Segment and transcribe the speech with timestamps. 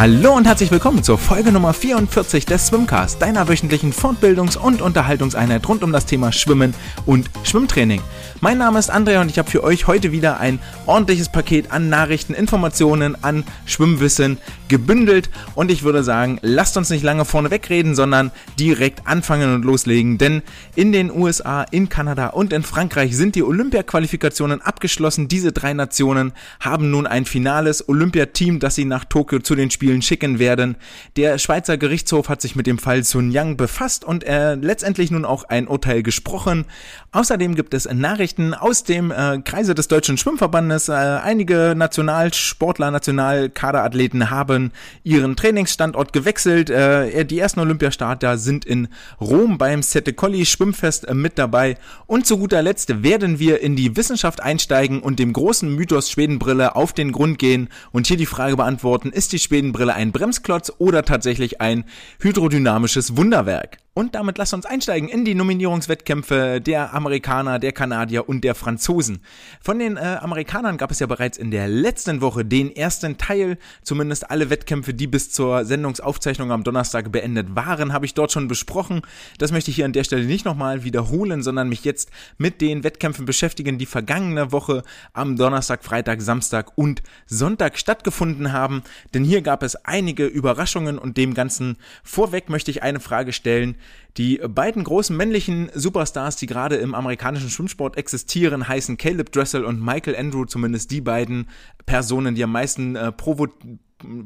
[0.00, 5.68] Hallo und herzlich willkommen zur Folge Nummer 44 des Swimcast, deiner wöchentlichen Fortbildungs- und Unterhaltungseinheit
[5.68, 6.72] rund um das Thema Schwimmen
[7.04, 8.00] und Schwimmtraining.
[8.40, 11.90] Mein Name ist Andrea und ich habe für euch heute wieder ein ordentliches Paket an
[11.90, 17.94] Nachrichten, Informationen, an Schwimmwissen gebündelt und ich würde sagen, lasst uns nicht lange vorne wegreden,
[17.94, 20.40] sondern direkt anfangen und loslegen, denn
[20.76, 25.28] in den USA, in Kanada und in Frankreich sind die Olympia-Qualifikationen abgeschlossen.
[25.28, 29.89] Diese drei Nationen haben nun ein finales Olympiateam, das sie nach Tokio zu den Spielen
[29.90, 30.76] Spielen schicken werden.
[31.16, 35.24] Der Schweizer Gerichtshof hat sich mit dem Fall Sun Yang befasst und äh, letztendlich nun
[35.24, 36.66] auch ein Urteil gesprochen.
[37.12, 40.88] Außerdem gibt es Nachrichten aus dem äh, Kreise des Deutschen Schwimmverbandes.
[40.88, 44.70] Äh, einige Nationalsportler, Nationalkaderathleten haben
[45.02, 46.70] ihren Trainingsstandort gewechselt.
[46.70, 48.88] Äh, die ersten Olympiastarter sind in
[49.20, 51.76] Rom beim Sette Colli Schwimmfest äh, mit dabei.
[52.06, 56.76] Und zu guter Letzt werden wir in die Wissenschaft einsteigen und dem großen Mythos Schwedenbrille
[56.76, 60.70] auf den Grund gehen und hier die Frage beantworten, ist die Schwedenbrille Brille ein Bremsklotz
[60.76, 61.84] oder tatsächlich ein
[62.20, 63.78] hydrodynamisches Wunderwerk.
[63.92, 69.18] Und damit lasst uns einsteigen in die Nominierungswettkämpfe der Amerikaner, der Kanadier und der Franzosen.
[69.60, 73.58] Von den äh, Amerikanern gab es ja bereits in der letzten Woche den ersten Teil.
[73.82, 78.46] Zumindest alle Wettkämpfe, die bis zur Sendungsaufzeichnung am Donnerstag beendet waren, habe ich dort schon
[78.46, 79.02] besprochen.
[79.38, 82.84] Das möchte ich hier an der Stelle nicht nochmal wiederholen, sondern mich jetzt mit den
[82.84, 88.84] Wettkämpfen beschäftigen, die vergangene Woche am Donnerstag, Freitag, Samstag und Sonntag stattgefunden haben.
[89.14, 93.76] Denn hier gab es einige Überraschungen und dem Ganzen vorweg möchte ich eine Frage stellen.
[94.16, 99.82] Die beiden großen männlichen Superstars, die gerade im amerikanischen Schwimmsport existieren, heißen Caleb Dressel und
[99.82, 101.48] Michael Andrew, zumindest die beiden
[101.86, 103.48] Personen, die am meisten äh, provo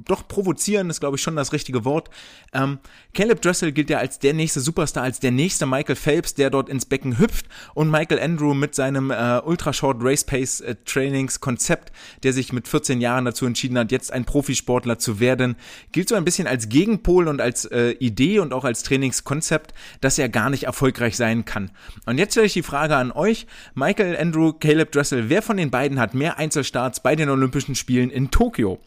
[0.05, 2.11] doch provozieren ist, glaube ich, schon das richtige Wort.
[2.53, 2.79] Ähm,
[3.13, 6.69] Caleb Dressel gilt ja als der nächste Superstar, als der nächste Michael Phelps, der dort
[6.69, 11.41] ins Becken hüpft und Michael Andrew mit seinem äh, Ultra Short Race Pace äh, Trainings
[11.41, 15.57] Konzept, der sich mit 14 Jahren dazu entschieden hat, jetzt ein Profisportler zu werden,
[15.93, 20.19] gilt so ein bisschen als Gegenpol und als äh, Idee und auch als Trainingskonzept, dass
[20.19, 21.71] er gar nicht erfolgreich sein kann.
[22.07, 25.71] Und jetzt stelle ich die Frage an euch, Michael Andrew, Caleb Dressel, wer von den
[25.71, 28.81] beiden hat mehr Einzelstarts bei den Olympischen Spielen in Tokio?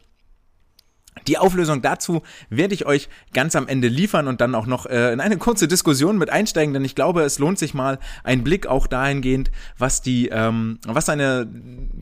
[1.27, 5.11] Die Auflösung dazu werde ich euch ganz am Ende liefern und dann auch noch äh,
[5.11, 8.67] in eine kurze Diskussion mit einsteigen, denn ich glaube, es lohnt sich mal ein Blick
[8.67, 11.47] auch dahingehend, was die, ähm, was eine,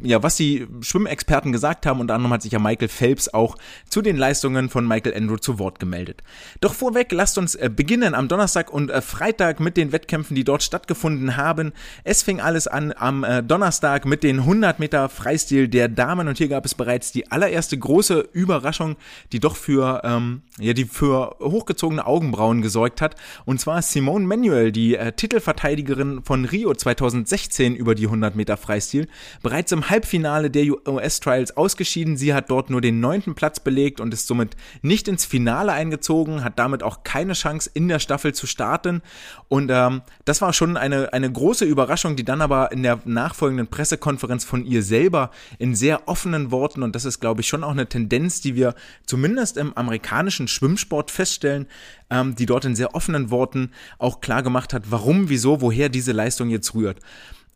[0.03, 1.99] ja, was die Schwimmexperten gesagt haben.
[1.99, 3.57] Unter anderem hat sich ja Michael Phelps auch
[3.89, 6.21] zu den Leistungen von Michael Andrew zu Wort gemeldet.
[6.61, 10.43] Doch vorweg, lasst uns äh, beginnen am Donnerstag und äh, Freitag mit den Wettkämpfen, die
[10.43, 11.73] dort stattgefunden haben.
[12.03, 16.37] Es fing alles an am äh, Donnerstag mit den 100 Meter Freistil der Damen und
[16.37, 18.97] hier gab es bereits die allererste große Überraschung
[19.31, 23.15] die doch für, ähm, ja, die für hochgezogene Augenbrauen gesorgt hat.
[23.45, 29.07] Und zwar Simone Manuel, die äh, Titelverteidigerin von Rio 2016 über die 100 Meter Freistil,
[29.43, 32.17] bereits im Halbfinale der US-Trials ausgeschieden.
[32.17, 36.43] Sie hat dort nur den neunten Platz belegt und ist somit nicht ins Finale eingezogen,
[36.43, 39.01] hat damit auch keine Chance in der Staffel zu starten.
[39.47, 43.67] Und ähm, das war schon eine, eine große Überraschung, die dann aber in der nachfolgenden
[43.67, 47.71] Pressekonferenz von ihr selber in sehr offenen Worten, und das ist, glaube ich, schon auch
[47.71, 48.75] eine Tendenz, die wir
[49.05, 51.67] zumindest im amerikanischen Schwimmsport feststellen,
[52.09, 56.11] ähm, die dort in sehr offenen Worten auch klar gemacht hat, warum, wieso, woher diese
[56.11, 56.99] Leistung jetzt rührt.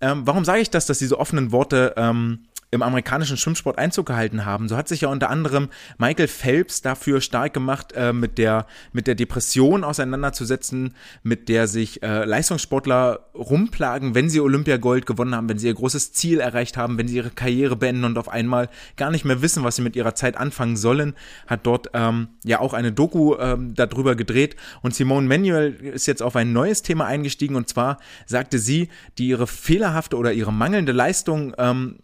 [0.02, 4.46] Ähm, warum sage ich das, dass diese offenen Worte ähm, im amerikanischen Schwimmsport Einzug gehalten
[4.46, 4.68] haben.
[4.70, 9.08] So hat sich ja unter anderem Michael Phelps dafür stark gemacht, äh, mit der mit
[9.08, 10.94] der Depression auseinanderzusetzen,
[11.24, 16.14] mit der sich äh, Leistungssportler rumplagen, wenn sie Olympiagold gewonnen haben, wenn sie ihr großes
[16.14, 19.64] Ziel erreicht haben, wenn sie ihre Karriere beenden und auf einmal gar nicht mehr wissen,
[19.64, 21.16] was sie mit ihrer Zeit anfangen sollen,
[21.48, 24.56] hat dort ähm, ja auch eine Doku ähm, darüber gedreht.
[24.82, 27.56] Und Simone Manuel ist jetzt auf ein neues Thema eingestiegen.
[27.56, 27.98] Und zwar
[28.28, 31.98] sagte sie, die ihre fehlerhafte oder ihre mangelnde Leistung ähm,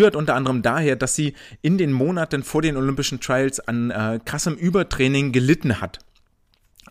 [0.00, 4.18] rührt unter anderem daher, dass sie in den Monaten vor den Olympischen Trials an äh,
[4.24, 5.98] krassem Übertraining gelitten hat.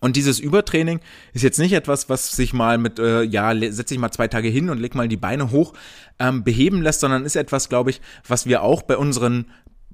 [0.01, 1.01] Und dieses Übertraining
[1.33, 4.47] ist jetzt nicht etwas, was sich mal mit, äh, ja, setze ich mal zwei Tage
[4.47, 5.73] hin und leg mal die Beine hoch,
[6.19, 9.45] ähm, beheben lässt, sondern ist etwas, glaube ich, was wir auch bei unseren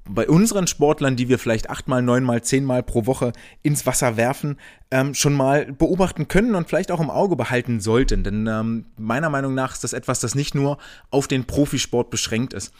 [0.08, 3.32] bei unseren Sportlern, die wir vielleicht achtmal, neunmal, zehnmal pro Woche
[3.62, 4.56] ins Wasser werfen,
[4.90, 8.22] ähm, schon mal beobachten können und vielleicht auch im Auge behalten sollten.
[8.22, 10.78] Denn ähm, meiner Meinung nach ist das etwas, das nicht nur
[11.10, 12.72] auf den Profisport beschränkt ist.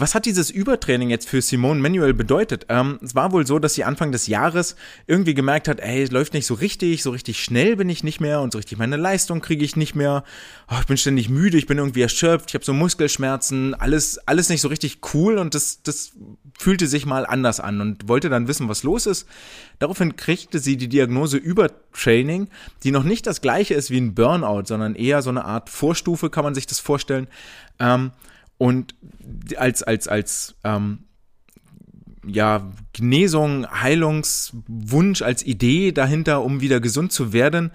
[0.00, 2.66] Was hat dieses Übertraining jetzt für Simone Manuel bedeutet?
[2.68, 4.76] Ähm, es war wohl so, dass sie Anfang des Jahres
[5.08, 8.20] irgendwie gemerkt hat, ey, es läuft nicht so richtig, so richtig schnell bin ich nicht
[8.20, 10.22] mehr und so richtig meine Leistung kriege ich nicht mehr.
[10.70, 14.48] Oh, ich bin ständig müde, ich bin irgendwie erschöpft, ich habe so Muskelschmerzen, alles, alles
[14.48, 16.12] nicht so richtig cool und das, das
[16.56, 19.26] fühlte sich mal anders an und wollte dann wissen, was los ist.
[19.80, 22.46] Daraufhin kriegte sie die Diagnose Übertraining,
[22.84, 26.30] die noch nicht das gleiche ist wie ein Burnout, sondern eher so eine Art Vorstufe,
[26.30, 27.26] kann man sich das vorstellen.
[27.80, 28.12] Ähm,
[28.58, 28.94] und
[29.56, 31.04] als, als, als, ähm,
[32.26, 37.70] ja, Genesung, Heilungswunsch als Idee dahinter, um wieder gesund zu werden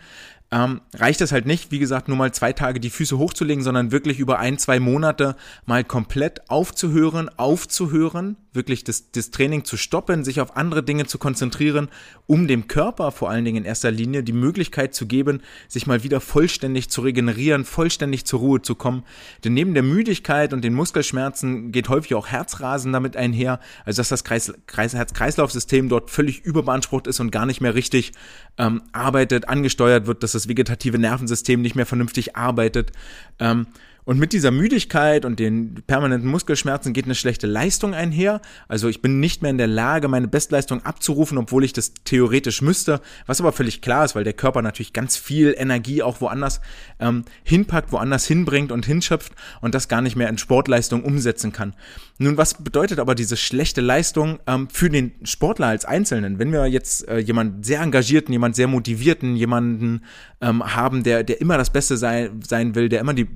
[0.53, 3.91] ähm, reicht es halt nicht, wie gesagt, nur mal zwei Tage die Füße hochzulegen, sondern
[3.91, 5.35] wirklich über ein, zwei Monate
[5.65, 11.17] mal komplett aufzuhören, aufzuhören, wirklich das, das Training zu stoppen, sich auf andere Dinge zu
[11.17, 11.89] konzentrieren,
[12.27, 16.03] um dem Körper vor allen Dingen in erster Linie die Möglichkeit zu geben, sich mal
[16.03, 19.03] wieder vollständig zu regenerieren, vollständig zur Ruhe zu kommen.
[19.43, 24.09] Denn neben der Müdigkeit und den Muskelschmerzen geht häufig auch Herzrasen damit einher, also dass
[24.09, 28.11] das Kreis, Kreis, Herz-Kreislauf-System dort völlig überbeansprucht ist und gar nicht mehr richtig
[28.57, 32.91] ähm, arbeitet, angesteuert wird, dass das vegetative Nervensystem nicht mehr vernünftig arbeitet.
[33.39, 33.67] Ähm,
[34.05, 38.41] und mit dieser Müdigkeit und den permanenten Muskelschmerzen geht eine schlechte Leistung einher.
[38.67, 42.61] Also ich bin nicht mehr in der Lage, meine Bestleistung abzurufen, obwohl ich das theoretisch
[42.61, 46.59] müsste, was aber völlig klar ist, weil der Körper natürlich ganz viel Energie auch woanders
[46.99, 51.73] ähm, hinpackt, woanders hinbringt und hinschöpft und das gar nicht mehr in Sportleistung umsetzen kann.
[52.17, 56.39] Nun, was bedeutet aber diese schlechte Leistung ähm, für den Sportler als Einzelnen?
[56.39, 60.03] Wenn wir jetzt äh, jemanden sehr engagierten, jemand sehr motivierten, jemanden
[60.41, 63.27] ähm, haben, der, der immer das Beste sei, sein will, der immer die,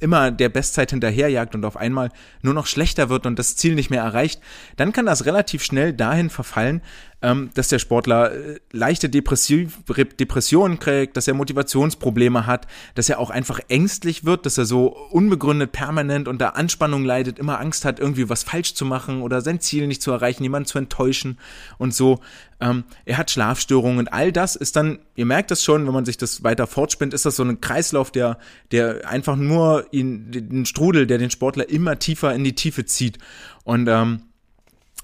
[0.00, 2.10] immer der Bestzeit hinterherjagt und auf einmal
[2.42, 4.40] nur noch schlechter wird und das Ziel nicht mehr erreicht,
[4.76, 6.82] dann kann das relativ schnell dahin verfallen,
[7.22, 9.78] ähm, dass der Sportler äh, leichte Depressiv
[10.18, 14.88] Depressionen kriegt, dass er Motivationsprobleme hat, dass er auch einfach ängstlich wird, dass er so
[15.10, 19.60] unbegründet permanent unter Anspannung leidet, immer Angst hat, irgendwie was falsch zu machen oder sein
[19.60, 21.38] Ziel nicht zu erreichen, jemanden zu enttäuschen
[21.78, 22.20] und so.
[22.60, 26.04] Ähm, er hat Schlafstörungen und all das ist dann, ihr merkt das schon, wenn man
[26.04, 28.38] sich das weiter fortspinnt, ist das so ein Kreislauf, der,
[28.72, 33.18] der einfach nur ihn, den Strudel, der den Sportler immer tiefer in die Tiefe zieht.
[33.64, 34.22] Und ähm,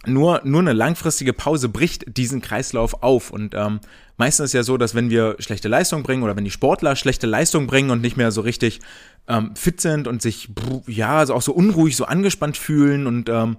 [0.07, 3.31] nur, nur eine langfristige Pause bricht diesen Kreislauf auf.
[3.31, 3.81] Und ähm,
[4.17, 7.27] meistens ist ja so, dass wenn wir schlechte Leistung bringen oder wenn die Sportler schlechte
[7.27, 8.81] Leistung bringen und nicht mehr so richtig
[9.27, 10.51] ähm, fit sind und sich
[10.87, 13.57] ja also auch so unruhig, so angespannt fühlen und ähm,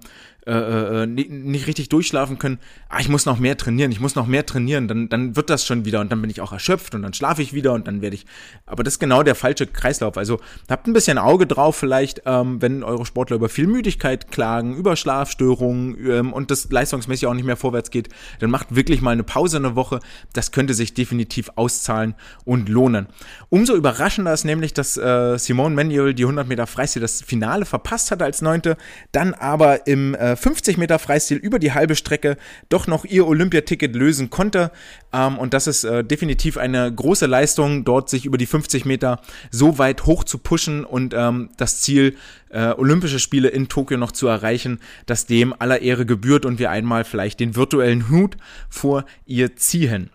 [0.50, 2.58] äh, äh, nicht richtig durchschlafen können,
[2.88, 5.64] ah, ich muss noch mehr trainieren, ich muss noch mehr trainieren, dann, dann wird das
[5.64, 8.02] schon wieder und dann bin ich auch erschöpft und dann schlafe ich wieder und dann
[8.02, 8.26] werde ich.
[8.66, 10.16] Aber das ist genau der falsche Kreislauf.
[10.16, 14.74] Also habt ein bisschen Auge drauf, vielleicht, ähm, wenn eure Sportler über viel Müdigkeit klagen,
[14.74, 18.08] über Schlafstörungen ähm, und das leistungsmäßig auch nicht mehr vorwärts geht,
[18.40, 20.00] dann macht wirklich mal eine Pause eine Woche.
[20.32, 22.14] Das könnte sich definitiv auszahlen
[22.44, 23.06] und lohnen.
[23.50, 28.10] Umso überraschender ist nämlich, dass äh, Simone Manuel die 100 Meter Freistil das Finale verpasst
[28.10, 28.76] hatte als Neunte,
[29.12, 32.36] dann aber im äh, 50 Meter Freistil über die halbe Strecke
[32.68, 34.70] doch noch ihr Olympiaticket lösen konnte.
[35.12, 39.20] Ähm, und das ist äh, definitiv eine große Leistung, dort sich über die 50 Meter
[39.50, 42.16] so weit hoch zu pushen und ähm, das Ziel
[42.50, 46.70] äh, Olympische Spiele in Tokio noch zu erreichen, dass dem aller Ehre gebührt und wir
[46.70, 48.36] einmal vielleicht den virtuellen Hut
[48.68, 50.10] vor ihr ziehen.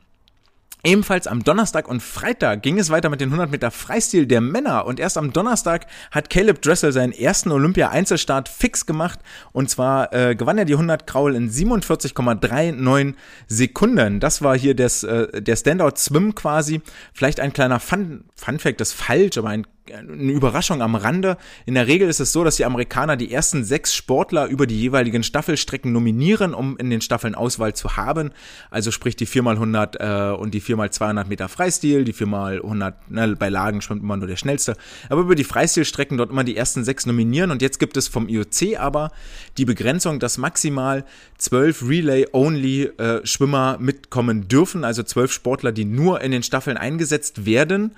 [0.85, 4.85] Ebenfalls am Donnerstag und Freitag ging es weiter mit den 100 Meter Freistil der Männer
[4.85, 9.17] und erst am Donnerstag hat Caleb Dressel seinen ersten Olympia-Einzelstart fix gemacht
[9.51, 13.15] und zwar äh, gewann er die 100 Kraul in 47,39
[13.47, 14.19] Sekunden.
[14.19, 16.81] Das war hier des, äh, der Standout-Swim quasi.
[17.13, 21.37] Vielleicht ein kleiner Fun, Fun das ist falsch, aber ein eine Überraschung am Rande.
[21.65, 24.79] In der Regel ist es so, dass die Amerikaner die ersten sechs Sportler über die
[24.79, 28.31] jeweiligen Staffelstrecken nominieren, um in den Staffeln Auswahl zu haben.
[28.71, 33.81] Also sprich die 4x100 äh, und die 4x200 Meter Freistil, die 4x100, ne, bei Lagen
[33.81, 34.75] schwimmt immer nur der schnellste.
[35.09, 37.51] Aber über die Freistilstrecken dort immer die ersten sechs nominieren.
[37.51, 39.11] Und jetzt gibt es vom IOC aber
[39.57, 41.05] die Begrenzung, dass maximal
[41.37, 44.83] zwölf Relay-Only-Schwimmer äh, mitkommen dürfen.
[44.83, 47.95] Also zwölf Sportler, die nur in den Staffeln eingesetzt werden.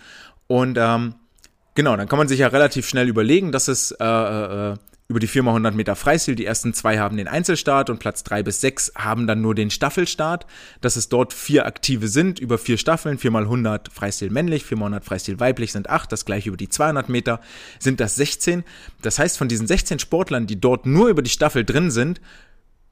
[0.48, 1.16] Und ähm,
[1.78, 4.78] Genau, dann kann man sich ja relativ schnell überlegen, dass es äh, äh,
[5.10, 8.62] über die 4x100 Meter Freistil, die ersten zwei haben den Einzelstart und Platz drei bis
[8.62, 10.48] sechs haben dann nur den Staffelstart,
[10.82, 15.72] dass es dort vier aktive sind, über vier Staffeln, 4x100 Freistil männlich, 4x100 Freistil weiblich
[15.72, 17.42] sind acht, das gleiche über die 200 Meter
[17.78, 18.64] sind das 16.
[19.04, 22.22] Das heißt, von diesen 16 Sportlern, die dort nur über die Staffel drin sind,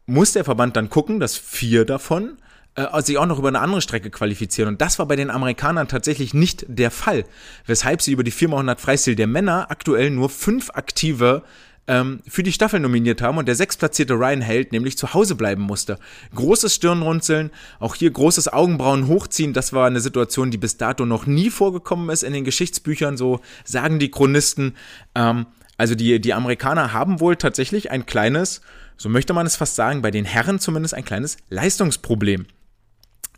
[0.06, 2.38] muss der Verband dann gucken, dass vier davon
[2.76, 4.70] äh, sich auch noch über eine andere Strecke qualifizieren.
[4.70, 7.26] Und das war bei den Amerikanern tatsächlich nicht der Fall,
[7.66, 11.44] weshalb sie über die 4x100 Freistil der Männer aktuell nur fünf aktive
[11.88, 15.62] ähm, für die Staffel nominiert haben und der sechstplatzierte Ryan Held nämlich zu Hause bleiben
[15.62, 16.00] musste.
[16.34, 21.26] Großes Stirnrunzeln, auch hier großes Augenbrauen hochziehen, das war eine Situation, die bis dato noch
[21.26, 24.76] nie vorgekommen ist in den Geschichtsbüchern, so sagen die Chronisten.
[25.14, 25.46] Ähm,
[25.78, 28.62] also die, die Amerikaner haben wohl tatsächlich ein kleines,
[28.98, 32.46] so möchte man es fast sagen, bei den Herren zumindest ein kleines Leistungsproblem.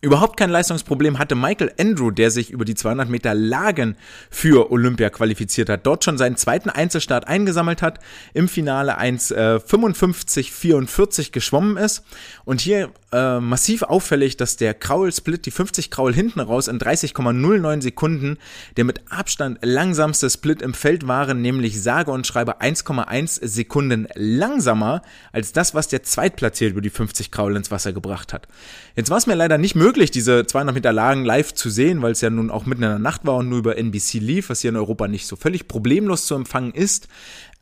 [0.02, 3.96] Überhaupt kein Leistungsproblem hatte Michael Andrew, der sich über die 200 Meter Lagen
[4.30, 8.00] für Olympia qualifiziert hat, dort schon seinen zweiten Einzelstart eingesammelt hat,
[8.34, 12.04] im Finale 1,55,44 äh, geschwommen ist
[12.46, 17.82] und hier äh, massiv auffällig, dass der Kraul-Split, die 50 Kraul hinten raus in 30,09
[17.82, 18.38] Sekunden,
[18.76, 25.02] der mit Abstand langsamste Split im Feld waren, nämlich sage und schreibe 1,1 Sekunden langsamer
[25.32, 28.50] als das, was der Zweitplatziert über die 50 Kraul ins Wasser gebracht hat.
[28.96, 32.02] Jetzt war es mir leider nicht möglich, möglich, diese 200 Meter Lagen live zu sehen,
[32.02, 34.50] weil es ja nun auch mitten in der Nacht war und nur über NBC lief,
[34.50, 37.08] was hier in Europa nicht so völlig problemlos zu empfangen ist.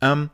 [0.01, 0.31] Ähm,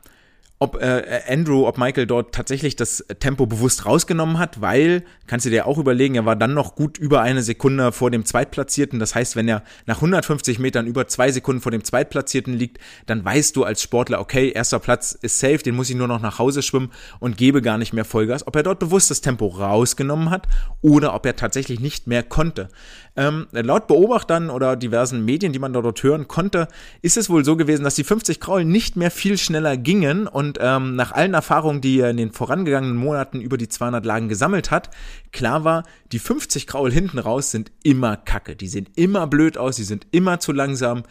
[0.62, 5.50] ob äh, Andrew, ob Michael dort tatsächlich das Tempo bewusst rausgenommen hat, weil, kannst du
[5.50, 9.00] dir auch überlegen, er war dann noch gut über eine Sekunde vor dem Zweitplatzierten.
[9.00, 13.24] Das heißt, wenn er nach 150 Metern über zwei Sekunden vor dem Zweitplatzierten liegt, dann
[13.24, 16.38] weißt du als Sportler, okay, erster Platz ist safe, den muss ich nur noch nach
[16.38, 18.46] Hause schwimmen und gebe gar nicht mehr Vollgas.
[18.46, 20.46] Ob er dort bewusst das Tempo rausgenommen hat
[20.80, 22.68] oder ob er tatsächlich nicht mehr konnte.
[23.14, 26.68] Ähm, laut Beobachtern oder diversen Medien, die man dort hören konnte,
[27.02, 30.51] ist es wohl so gewesen, dass die 50 Kraul nicht mehr viel schneller gingen und
[30.60, 34.70] ähm, nach allen Erfahrungen, die er in den vorangegangenen Monaten über die 200 Lagen gesammelt
[34.70, 34.90] hat,
[35.32, 38.56] klar war, die 50 Kraul hinten raus sind immer kacke.
[38.56, 41.04] Die sehen immer blöd aus, die sind immer zu langsam.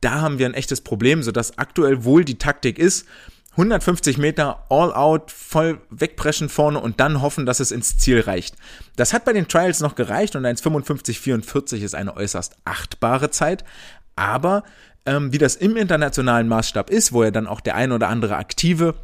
[0.00, 3.06] Da haben wir ein echtes Problem, sodass aktuell wohl die Taktik ist,
[3.56, 8.54] 150 Meter all out, voll wegpreschen vorne und dann hoffen, dass es ins Ziel reicht.
[8.96, 13.64] Das hat bei den Trials noch gereicht und 1,55,44 ist eine äußerst achtbare Zeit.
[14.14, 14.62] Aber
[15.06, 18.36] ähm, wie das im internationalen Maßstab ist, wo ja dann auch der ein oder andere
[18.36, 18.94] Aktive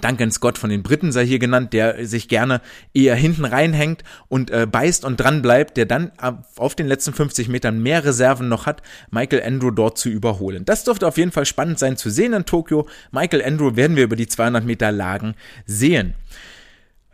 [0.00, 2.60] Duncan Scott von den Briten sei hier genannt, der sich gerne
[2.94, 6.12] eher hinten reinhängt und äh, beißt und dran bleibt, der dann
[6.56, 10.64] auf den letzten 50 Metern mehr Reserven noch hat, Michael Andrew dort zu überholen.
[10.64, 12.86] Das dürfte auf jeden Fall spannend sein zu sehen in Tokio.
[13.10, 15.34] Michael Andrew werden wir über die 200 Meter Lagen
[15.66, 16.14] sehen.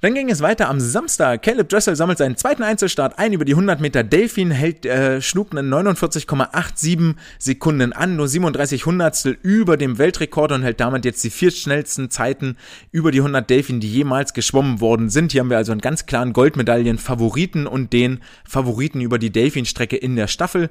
[0.06, 1.42] Dann ging es weiter am Samstag.
[1.42, 5.50] Caleb Dressel sammelt seinen zweiten Einzelstart ein über die 100 Meter Delfin, hält, äh, schlug
[5.50, 11.30] einen 49,87 Sekunden an, nur 37 Hundertstel über dem Weltrekord und hält damit jetzt die
[11.30, 12.56] vier schnellsten Zeiten
[12.92, 15.32] über die 100 Delfin, die jemals geschwommen worden sind.
[15.32, 20.14] Hier haben wir also einen ganz klaren Goldmedaillen-Favoriten und den Favoriten über die Delfin-Strecke in
[20.14, 20.70] der Staffel.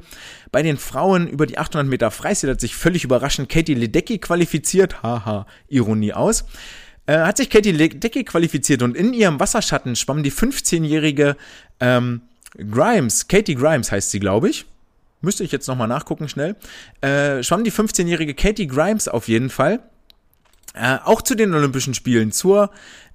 [0.54, 5.04] Bei den Frauen über die 800 Meter Freistil hat sich völlig überraschend Katie Ledecky qualifiziert.
[5.04, 6.46] Haha, Ironie aus
[7.07, 11.38] äh, hat sich Katie Ledecky qualifiziert und in ihrem Wasserschatten schwamm die 15-jährige
[11.79, 12.21] ähm,
[12.57, 14.65] Grimes, Katie Grimes heißt sie, glaube ich.
[15.21, 16.55] Müsste ich jetzt nochmal nachgucken, schnell.
[17.01, 19.79] Äh, schwamm die 15-jährige Katie Grimes auf jeden Fall.
[20.74, 22.69] Äh, auch zu den Olympischen Spielen, zur,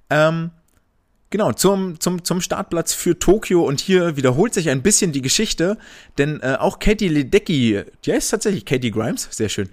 [0.09, 0.49] ähm,
[1.29, 5.77] genau, zum, zum, zum Startplatz für Tokio und hier wiederholt sich ein bisschen die Geschichte,
[6.17, 9.69] denn äh, auch Katie Ledecky, die heißt tatsächlich Katie Grimes, sehr schön,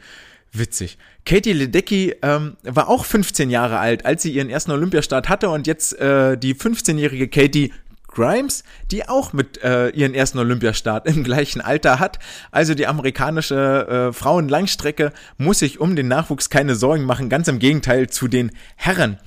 [0.52, 0.98] witzig.
[1.24, 5.66] Katie Ledecky ähm, war auch 15 Jahre alt, als sie ihren ersten Olympiastart hatte und
[5.66, 7.72] jetzt äh, die 15-jährige Katie
[8.08, 12.18] Grimes, die auch mit äh, ihren ersten Olympiastart im gleichen Alter hat.
[12.50, 17.58] Also die amerikanische äh, Frauenlangstrecke muss sich um den Nachwuchs keine Sorgen machen, ganz im
[17.58, 19.18] Gegenteil zu den Herren.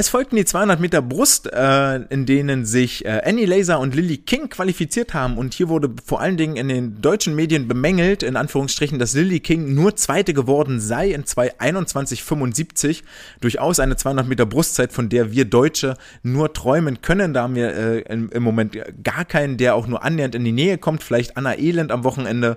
[0.00, 4.16] Es folgten die 200 Meter Brust, äh, in denen sich äh, Annie Laser und Lily
[4.16, 5.36] King qualifiziert haben.
[5.36, 9.40] Und hier wurde vor allen Dingen in den deutschen Medien bemängelt, in Anführungsstrichen, dass Lily
[9.40, 13.02] King nur Zweite geworden sei in 2.21.75.
[13.42, 17.34] Durchaus eine 200 Meter Brustzeit, von der wir Deutsche nur träumen können.
[17.34, 20.52] Da haben wir äh, im, im Moment gar keinen, der auch nur annähernd in die
[20.52, 21.02] Nähe kommt.
[21.02, 22.56] Vielleicht Anna Elend am Wochenende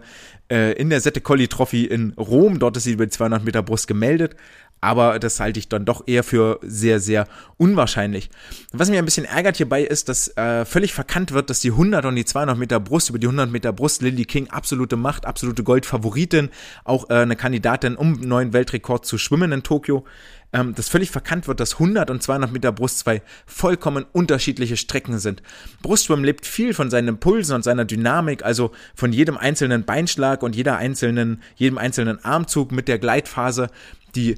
[0.49, 2.59] äh, in der Sette Colli Trophy in Rom.
[2.59, 4.37] Dort ist sie über die 200 Meter Brust gemeldet
[4.83, 7.25] aber das halte ich dann doch eher für sehr, sehr
[7.55, 8.29] unwahrscheinlich.
[8.73, 12.03] Was mich ein bisschen ärgert hierbei ist, dass äh, völlig verkannt wird, dass die 100
[12.03, 15.63] und die 200 Meter Brust, über die 100 Meter Brust, Lily King absolute Macht, absolute
[15.63, 16.49] Goldfavoritin,
[16.83, 20.03] auch äh, eine Kandidatin, um einen neuen Weltrekord zu schwimmen in Tokio.
[20.51, 25.17] Ähm, dass völlig verkannt wird, dass 100 und 200 Meter Brust zwei vollkommen unterschiedliche Strecken
[25.17, 25.41] sind.
[25.81, 30.55] Brustschwimmen lebt viel von seinen Pulsen und seiner Dynamik, also von jedem einzelnen Beinschlag und
[30.55, 33.69] jeder einzelnen, jedem einzelnen Armzug mit der Gleitphase,
[34.15, 34.37] die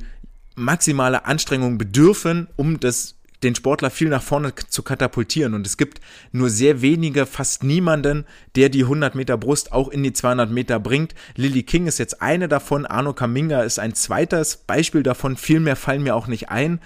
[0.55, 5.53] maximale Anstrengung bedürfen, um das den Sportler viel nach vorne zu katapultieren.
[5.53, 10.03] Und es gibt nur sehr wenige, fast niemanden, der die 100 Meter Brust auch in
[10.03, 11.13] die 200 Meter bringt.
[11.35, 12.85] Lily King ist jetzt eine davon.
[12.85, 15.38] Arno Kaminga ist ein zweites Beispiel davon.
[15.38, 16.79] Viel mehr fallen mir auch nicht ein.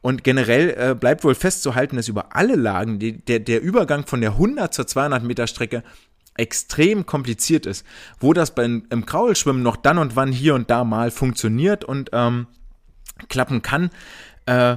[0.00, 4.20] Und generell äh, bleibt wohl festzuhalten, dass über alle Lagen die, der, der Übergang von
[4.20, 5.82] der 100 zur 200 Meter Strecke
[6.36, 7.84] extrem kompliziert ist.
[8.20, 12.10] Wo das beim, im Kraulschwimmen noch dann und wann hier und da mal funktioniert und
[12.12, 12.46] ähm,
[13.28, 13.90] klappen kann,
[14.46, 14.76] äh,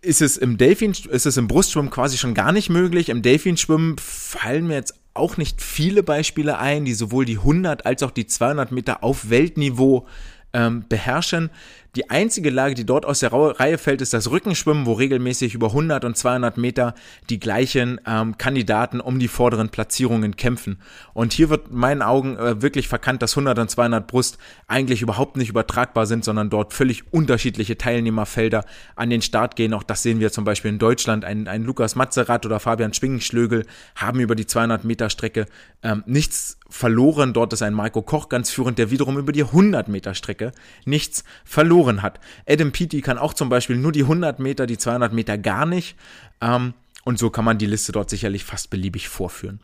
[0.00, 3.08] ist es im Delfin, ist es im Brustschwimmen quasi schon gar nicht möglich.
[3.08, 8.02] Im Delfinschwimmen fallen mir jetzt auch nicht viele Beispiele ein, die sowohl die 100 als
[8.02, 10.06] auch die 200 Meter auf Weltniveau
[10.52, 11.50] ähm, beherrschen.
[11.96, 15.68] Die einzige Lage, die dort aus der Reihe fällt, ist das Rückenschwimmen, wo regelmäßig über
[15.68, 16.94] 100 und 200 Meter
[17.30, 20.76] die gleichen ähm, Kandidaten um die vorderen Platzierungen kämpfen.
[21.14, 24.36] Und hier wird in meinen Augen äh, wirklich verkannt, dass 100 und 200 Brust
[24.66, 29.72] eigentlich überhaupt nicht übertragbar sind, sondern dort völlig unterschiedliche Teilnehmerfelder an den Start gehen.
[29.72, 31.24] Auch das sehen wir zum Beispiel in Deutschland.
[31.24, 35.46] Ein, ein Lukas Matzerath oder Fabian Schwingenschlögel haben über die 200 Meter Strecke
[35.82, 37.32] ähm, nichts verloren.
[37.32, 40.52] Dort ist ein Marco Koch ganz führend, der wiederum über die 100 Meter Strecke
[40.84, 42.20] nichts verloren hat.
[42.48, 45.96] Adam Peaty kann auch zum Beispiel nur die 100 Meter, die 200 Meter gar nicht.
[46.40, 46.74] Ähm,
[47.04, 49.60] und so kann man die Liste dort sicherlich fast beliebig vorführen.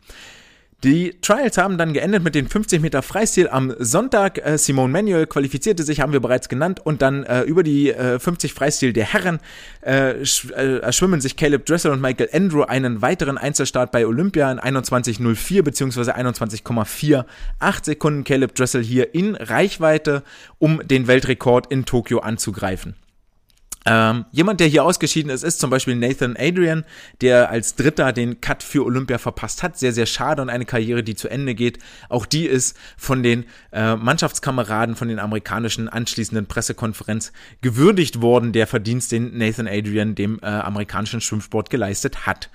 [0.83, 4.45] Die Trials haben dann geendet mit den 50 Meter Freistil am Sonntag.
[4.45, 6.81] Äh, Simone Manuel qualifizierte sich, haben wir bereits genannt.
[6.83, 9.39] Und dann äh, über die äh, 50 Freistil der Herren
[9.79, 14.51] äh, sch äh, erschwimmen sich Caleb Dressel und Michael Andrew einen weiteren Einzelstart bei Olympia
[14.51, 16.11] in 21.04 bzw.
[16.11, 18.25] 21,48 Sekunden.
[18.25, 20.21] Caleb Dressel hier in Reichweite,
[20.59, 22.95] um den Weltrekord in Tokio anzugreifen.
[23.85, 26.85] Ähm, jemand, der hier ausgeschieden ist, ist zum Beispiel Nathan Adrian,
[27.21, 29.77] der als Dritter den Cut für Olympia verpasst hat.
[29.77, 31.79] Sehr, sehr schade und eine Karriere, die zu Ende geht.
[32.09, 38.67] Auch die ist von den äh, Mannschaftskameraden, von den amerikanischen anschließenden Pressekonferenz gewürdigt worden, der
[38.67, 42.49] Verdienst, den Nathan Adrian dem äh, amerikanischen Schwimmsport geleistet hat.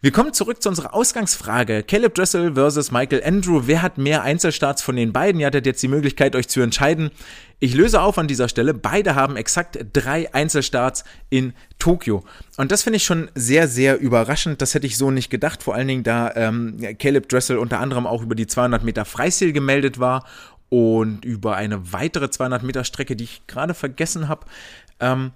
[0.00, 1.82] Wir kommen zurück zu unserer Ausgangsfrage.
[1.82, 3.62] Caleb Dressel versus Michael Andrew.
[3.64, 5.40] Wer hat mehr Einzelstarts von den beiden?
[5.40, 7.10] Ihr hattet jetzt die Möglichkeit, euch zu entscheiden.
[7.58, 8.74] Ich löse auf an dieser Stelle.
[8.74, 12.22] Beide haben exakt drei Einzelstarts in Tokio.
[12.58, 14.60] Und das finde ich schon sehr, sehr überraschend.
[14.60, 15.62] Das hätte ich so nicht gedacht.
[15.62, 19.54] Vor allen Dingen, da ähm, Caleb Dressel unter anderem auch über die 200 Meter Freistil
[19.54, 20.26] gemeldet war
[20.68, 24.44] und über eine weitere 200 Meter Strecke, die ich gerade vergessen habe.
[25.00, 25.32] Ähm,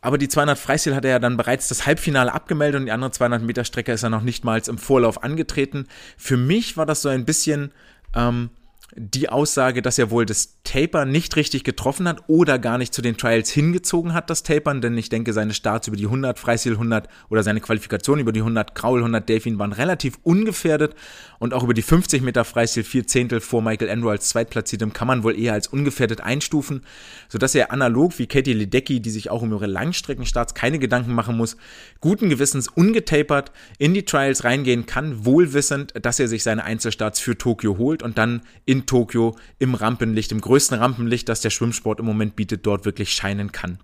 [0.00, 3.10] aber die 200 Freistil hat er ja dann bereits das Halbfinale abgemeldet und die andere
[3.10, 5.86] 200 Meter Strecke ist er noch nicht mal im Vorlauf angetreten.
[6.16, 7.72] Für mich war das so ein bisschen
[8.14, 8.50] ähm,
[8.98, 13.02] die Aussage, dass er wohl das Taper nicht richtig getroffen hat oder gar nicht zu
[13.02, 16.72] den Trials hingezogen hat, das Tapern, denn ich denke, seine Starts über die 100, Freistil
[16.72, 20.94] 100 oder seine Qualifikation über die 100, Kraul 100, Delfin waren relativ ungefährdet.
[21.38, 25.06] Und auch über die 50 Meter Freistil vier Zehntel vor Michael Andrew als Zweitplatziertem kann
[25.06, 26.82] man wohl eher als ungefährdet einstufen,
[27.28, 31.36] sodass er analog wie Katie Ledecky, die sich auch um ihre Langstreckenstarts keine Gedanken machen
[31.36, 31.58] muss,
[32.00, 37.36] guten Gewissens ungetapert in die Trials reingehen kann, wohlwissend, dass er sich seine Einzelstarts für
[37.36, 42.06] Tokio holt und dann in Tokio im Rampenlicht, im größten Rampenlicht, das der Schwimmsport im
[42.06, 43.78] Moment bietet, dort wirklich scheinen kann.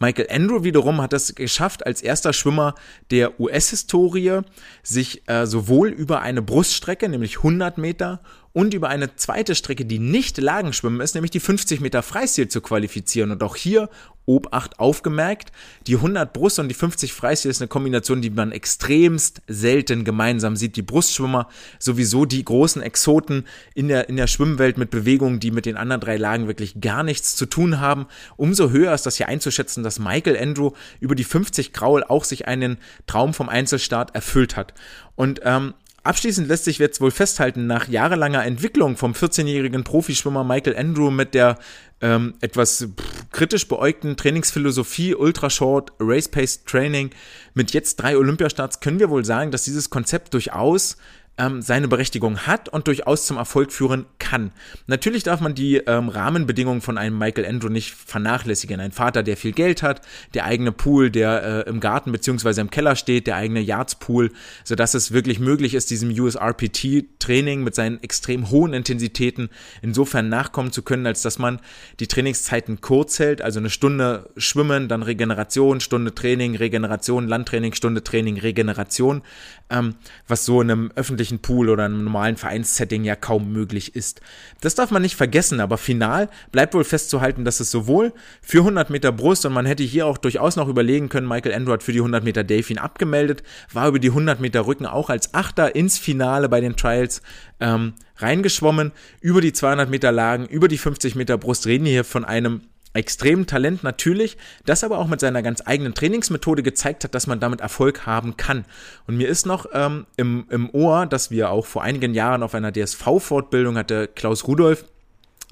[0.00, 2.74] Michael Andrew wiederum hat es geschafft, als erster Schwimmer
[3.10, 4.42] der US-Historie
[4.82, 8.20] sich äh, sowohl über eine Bruststrecke, nämlich 100 Meter,
[8.58, 12.60] und über eine zweite Strecke, die nicht Lagenschwimmen ist, nämlich die 50 Meter Freistil zu
[12.60, 13.30] qualifizieren.
[13.30, 13.88] Und auch hier
[14.26, 15.52] Obacht aufgemerkt,
[15.86, 20.56] die 100 Brust und die 50 Freistil ist eine Kombination, die man extremst selten gemeinsam
[20.56, 20.74] sieht.
[20.74, 21.46] Die Brustschwimmer
[21.78, 26.00] sowieso die großen Exoten in der, in der Schwimmwelt mit Bewegungen, die mit den anderen
[26.00, 28.06] drei Lagen wirklich gar nichts zu tun haben.
[28.36, 32.48] Umso höher ist das hier einzuschätzen, dass Michael Andrew über die 50 Graul auch sich
[32.48, 34.74] einen Traum vom Einzelstart erfüllt hat.
[35.14, 35.74] Und ähm,
[36.08, 41.34] Abschließend lässt sich jetzt wohl festhalten, nach jahrelanger Entwicklung vom 14-jährigen Profischwimmer Michael Andrew mit
[41.34, 41.58] der
[42.00, 42.88] ähm, etwas
[43.30, 47.10] kritisch beäugten Trainingsphilosophie Ultra Short Race Pace Training
[47.52, 50.96] mit jetzt drei Olympiastarts können wir wohl sagen, dass dieses Konzept durchaus
[51.38, 54.50] ähm, seine Berechtigung hat und durchaus zum Erfolg führen kann.
[54.86, 58.80] Natürlich darf man die ähm, Rahmenbedingungen von einem Michael Andrew nicht vernachlässigen.
[58.80, 60.02] Ein Vater, der viel Geld hat,
[60.34, 64.32] der eigene Pool, der äh, im Garten beziehungsweise im Keller steht, der eigene Yards-Pool,
[64.64, 69.48] sodass es wirklich möglich ist, diesem USRPT-Training mit seinen extrem hohen Intensitäten
[69.82, 71.60] insofern nachkommen zu können, als dass man
[72.00, 78.02] die Trainingszeiten kurz hält, also eine Stunde Schwimmen, dann Regeneration, Stunde Training, Regeneration, Landtraining, Stunde
[78.02, 79.22] Training, Regeneration,
[79.70, 79.94] ähm,
[80.26, 84.22] was so in einem öffentlichen Pool oder einem normalen Vereinssetting ja kaum möglich ist.
[84.62, 88.88] Das darf man nicht vergessen, aber final bleibt wohl festzuhalten, dass es sowohl für 100
[88.88, 91.98] Meter Brust und man hätte hier auch durchaus noch überlegen können, Michael Andrew für die
[91.98, 96.48] 100 Meter Delfin abgemeldet, war über die 100 Meter Rücken auch als Achter ins Finale
[96.48, 97.20] bei den Trials
[97.60, 102.04] ähm, reingeschwommen, über die 200 Meter Lagen, über die 50 Meter Brust reden wir hier
[102.04, 102.62] von einem
[102.94, 107.40] extremen Talent natürlich, das aber auch mit seiner ganz eigenen Trainingsmethode gezeigt hat, dass man
[107.40, 108.64] damit Erfolg haben kann.
[109.06, 112.54] Und mir ist noch ähm, im, im Ohr, dass wir auch vor einigen Jahren auf
[112.54, 114.84] einer DSV-Fortbildung hatte Klaus Rudolph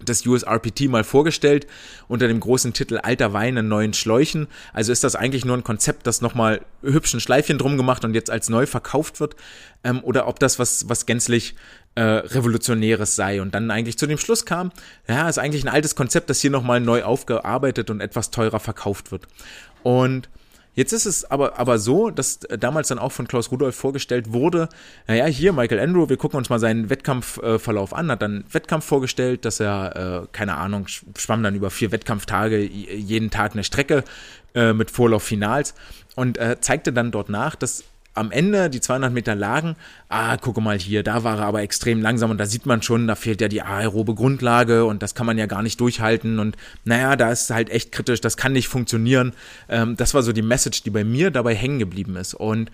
[0.05, 1.67] das USRPT mal vorgestellt
[2.07, 4.47] unter dem großen Titel Alter Wein in neuen Schläuchen.
[4.75, 8.31] Also ist das eigentlich nur ein Konzept, das nochmal hübschen Schleifchen drum gemacht und jetzt
[8.31, 9.37] als neu verkauft wird?
[9.85, 11.55] Ähm, oder ob das was, was gänzlich
[11.95, 14.71] äh, Revolutionäres sei und dann eigentlich zu dem Schluss kam,
[15.09, 19.13] ja, ist eigentlich ein altes Konzept, das hier nochmal neu aufgearbeitet und etwas teurer verkauft
[19.13, 19.27] wird.
[19.83, 20.29] Und
[20.77, 24.69] Jetzt ist es aber, aber so, dass damals dann auch von Klaus Rudolph vorgestellt wurde,
[25.07, 29.47] naja, hier Michael Andrew, wir gucken uns mal seinen Wettkampfverlauf an, hat dann Wettkampf vorgestellt,
[29.47, 34.05] dass er, äh, keine Ahnung, schwamm dann über vier Wettkampftage jeden Tag eine Strecke
[34.55, 35.75] äh, mit Vorlauf Finals
[36.15, 37.83] und äh, zeigte dann dort nach, dass
[38.17, 39.77] am Ende die 200 Meter lagen,
[40.09, 43.07] ah, gucke mal hier, da war er aber extrem langsam und da sieht man schon,
[43.07, 46.57] da fehlt ja die aerobe Grundlage und das kann man ja gar nicht durchhalten und
[46.85, 49.33] naja, da ist halt echt kritisch, das kann nicht funktionieren.
[49.69, 52.35] Ähm, das war so die Message, die bei mir dabei hängen geblieben ist.
[52.35, 52.71] Und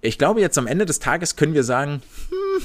[0.00, 2.62] ich glaube, jetzt am Ende des Tages können wir sagen, hm,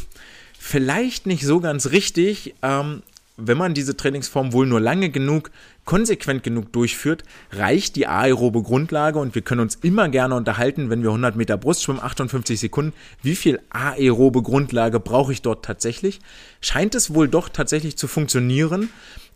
[0.57, 3.03] vielleicht nicht so ganz richtig, ähm,
[3.47, 5.51] wenn man diese Trainingsform wohl nur lange genug,
[5.85, 11.03] konsequent genug durchführt, reicht die aerobe Grundlage und wir können uns immer gerne unterhalten, wenn
[11.03, 16.19] wir 100 Meter Brust schwimmen, 58 Sekunden, wie viel aerobe Grundlage brauche ich dort tatsächlich?
[16.61, 18.89] Scheint es wohl doch tatsächlich zu funktionieren,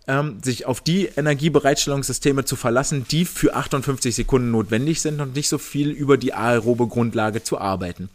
[0.08, 5.50] ähm, sich auf die Energiebereitstellungssysteme zu verlassen, die für 58 Sekunden notwendig sind und nicht
[5.50, 8.10] so viel über die aerobe Grundlage zu arbeiten.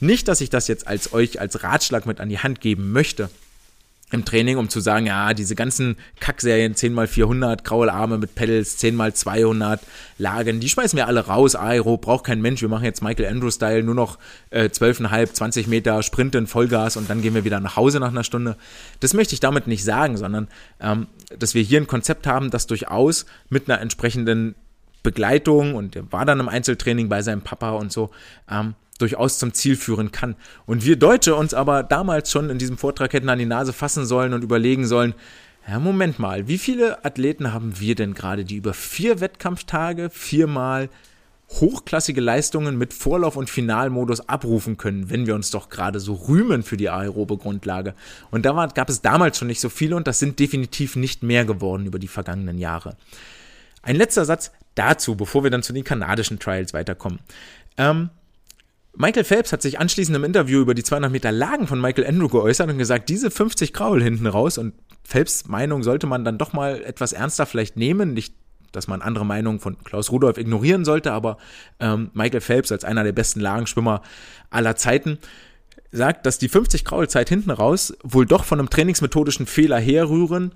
[0.00, 3.30] Nicht, dass ich das jetzt als euch als Ratschlag mit an die Hand geben möchte,
[4.10, 9.80] im Training, um zu sagen, ja, diese ganzen Kackserien 10x400, graue Arme mit Pedals, 10x200
[10.16, 11.54] Lagen, die schmeißen wir alle raus.
[11.54, 12.62] Aero braucht kein Mensch.
[12.62, 14.18] Wir machen jetzt Michael Andrew-Style, nur noch
[14.50, 18.24] äh, 12,5, 20 Meter Sprinten, Vollgas und dann gehen wir wieder nach Hause nach einer
[18.24, 18.56] Stunde.
[19.00, 20.48] Das möchte ich damit nicht sagen, sondern
[20.80, 21.06] ähm,
[21.38, 24.54] dass wir hier ein Konzept haben, das durchaus mit einer entsprechenden
[25.02, 28.10] Begleitung und war dann im Einzeltraining bei seinem Papa und so,
[28.50, 30.36] ähm, durchaus zum Ziel führen kann.
[30.66, 34.06] Und wir Deutsche uns aber damals schon in diesem Vortrag hätten an die Nase fassen
[34.06, 35.14] sollen und überlegen sollen,
[35.68, 40.88] ja, Moment mal, wie viele Athleten haben wir denn gerade, die über vier Wettkampftage viermal
[41.50, 46.62] hochklassige Leistungen mit Vorlauf- und Finalmodus abrufen können, wenn wir uns doch gerade so rühmen
[46.62, 47.94] für die aerobe Grundlage.
[48.30, 51.22] Und da war, gab es damals schon nicht so viele und das sind definitiv nicht
[51.22, 52.96] mehr geworden über die vergangenen Jahre.
[53.82, 57.20] Ein letzter Satz dazu, bevor wir dann zu den kanadischen Trials weiterkommen.
[57.78, 58.10] Ähm,
[59.00, 62.26] Michael Phelps hat sich anschließend im Interview über die 200 Meter Lagen von Michael Andrew
[62.26, 66.52] geäußert und gesagt, diese 50 Kraul hinten raus und Phelps Meinung sollte man dann doch
[66.52, 68.34] mal etwas ernster vielleicht nehmen, nicht
[68.72, 71.38] dass man andere Meinungen von Klaus Rudolph ignorieren sollte, aber
[71.78, 74.02] ähm, Michael Phelps als einer der besten Lagenschwimmer
[74.50, 75.18] aller Zeiten
[75.92, 80.52] sagt, dass die 50 Kraul Zeit hinten raus wohl doch von einem trainingsmethodischen Fehler herrühren,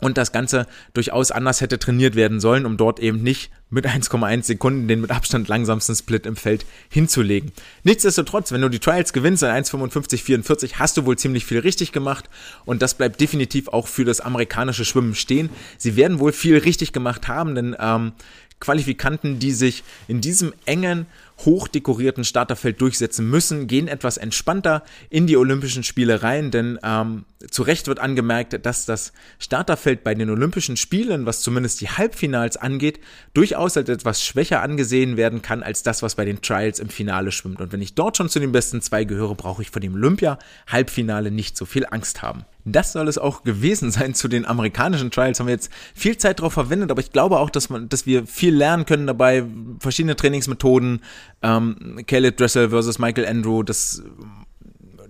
[0.00, 4.44] und das Ganze durchaus anders hätte trainiert werden sollen, um dort eben nicht mit 1,1
[4.44, 7.52] Sekunden den mit Abstand langsamsten Split im Feld hinzulegen.
[7.84, 12.30] Nichtsdestotrotz, wenn du die Trials gewinnst in 1,55,44, hast du wohl ziemlich viel richtig gemacht
[12.64, 15.50] und das bleibt definitiv auch für das amerikanische Schwimmen stehen.
[15.76, 18.12] Sie werden wohl viel richtig gemacht haben, denn ähm,
[18.60, 21.06] Qualifikanten, die sich in diesem engen
[21.44, 27.62] hochdekorierten Starterfeld durchsetzen müssen, gehen etwas entspannter in die Olympischen Spiele rein, denn ähm, zu
[27.62, 32.98] Recht wird angemerkt, dass das Starterfeld bei den Olympischen Spielen, was zumindest die Halbfinals angeht,
[33.34, 37.30] durchaus als etwas schwächer angesehen werden kann als das, was bei den Trials im Finale
[37.30, 37.60] schwimmt.
[37.60, 41.30] Und wenn ich dort schon zu den besten zwei gehöre, brauche ich vor dem Olympia-Halbfinale
[41.30, 42.44] nicht so viel Angst haben.
[42.72, 45.40] Das soll es auch gewesen sein zu den amerikanischen Trials.
[45.40, 48.26] Haben wir jetzt viel Zeit darauf verwendet, aber ich glaube auch, dass man, dass wir
[48.26, 49.44] viel lernen können dabei,
[49.80, 51.02] verschiedene Trainingsmethoden,
[51.42, 54.02] ähm, Caleb Dressel versus Michael Andrew, das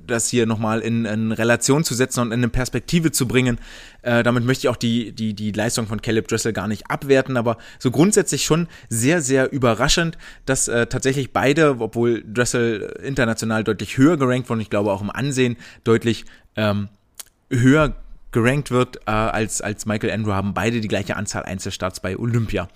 [0.09, 3.59] das hier nochmal in, in Relation zu setzen und in eine Perspektive zu bringen.
[4.03, 7.37] Äh, damit möchte ich auch die, die, die Leistung von Caleb Dressel gar nicht abwerten,
[7.37, 13.97] aber so grundsätzlich schon sehr, sehr überraschend, dass äh, tatsächlich beide, obwohl Dressel international deutlich
[13.99, 16.25] höher gerankt wurde, ich glaube auch im Ansehen deutlich
[16.57, 16.89] ähm,
[17.51, 17.95] höher
[18.31, 22.69] gerankt wird äh, als, als Michael Andrew, haben beide die gleiche Anzahl Einzelstarts bei Olympia.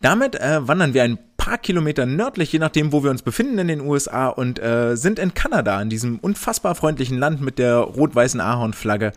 [0.00, 3.68] Damit äh, wandern wir ein paar Kilometer nördlich, je nachdem, wo wir uns befinden in
[3.68, 8.40] den USA und äh, sind in Kanada, in diesem unfassbar freundlichen Land mit der rot-weißen
[8.40, 9.12] Ahornflagge.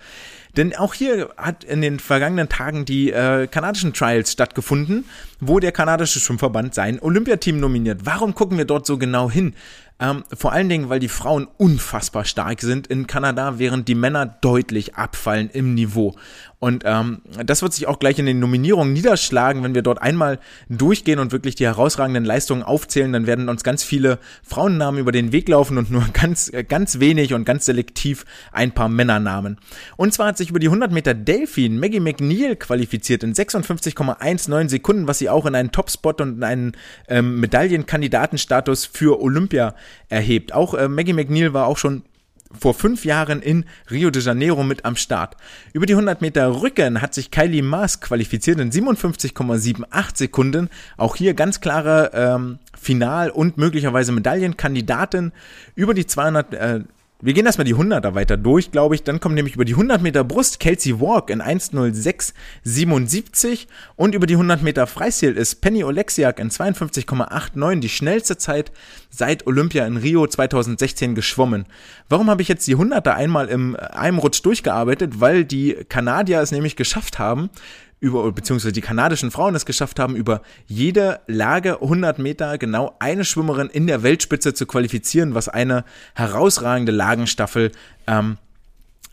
[0.57, 5.05] Denn auch hier hat in den vergangenen Tagen die äh, kanadischen Trials stattgefunden,
[5.39, 8.01] wo der kanadische Schwimmverband sein Olympiateam nominiert.
[8.03, 9.53] Warum gucken wir dort so genau hin?
[10.01, 14.25] Ähm, vor allen Dingen, weil die Frauen unfassbar stark sind in Kanada, während die Männer
[14.25, 16.15] deutlich abfallen im Niveau.
[16.61, 20.37] Und ähm, das wird sich auch gleich in den Nominierungen niederschlagen, wenn wir dort einmal
[20.69, 25.31] durchgehen und wirklich die herausragenden Leistungen aufzählen, dann werden uns ganz viele Frauennamen über den
[25.31, 29.57] Weg laufen und nur ganz, ganz wenig und ganz selektiv ein paar Männernamen.
[29.97, 35.07] Und zwar hat sich über die 100 Meter Delfin Maggie McNeil qualifiziert in 56,19 Sekunden,
[35.07, 36.71] was sie auch in einen Topspot und in einen
[37.07, 39.73] ähm, Medaillenkandidatenstatus für Olympia
[40.09, 40.53] erhebt.
[40.53, 42.03] Auch äh, Maggie McNeil war auch schon
[42.59, 45.37] vor fünf Jahren in Rio de Janeiro mit am Start.
[45.73, 50.69] Über die 100 Meter Rücken hat sich Kylie Maas qualifiziert in 57,78 Sekunden.
[50.97, 55.31] Auch hier ganz klare ähm, Final- und möglicherweise Medaillenkandidatin.
[55.75, 56.79] Über die 200 äh,
[57.23, 59.03] wir gehen erstmal die 100er weiter durch, glaube ich.
[59.03, 64.33] Dann kommt nämlich über die 100 Meter Brust Kelsey Walk in 1.06.77 und über die
[64.33, 68.71] 100 Meter Freistil ist Penny Oleksiak in 52,89 die schnellste Zeit
[69.11, 71.65] seit Olympia in Rio 2016 geschwommen.
[72.09, 75.19] Warum habe ich jetzt die 100er einmal im einem Rutsch durchgearbeitet?
[75.19, 77.49] Weil die Kanadier es nämlich geschafft haben,
[77.99, 83.23] über, beziehungsweise die kanadischen Frauen es geschafft haben, über jede Lage 100 Meter genau eine
[83.23, 87.71] Schwimmerin in der Weltspitze zu qualifizieren, was eine herausragende Lagenstaffel
[88.07, 88.37] ähm,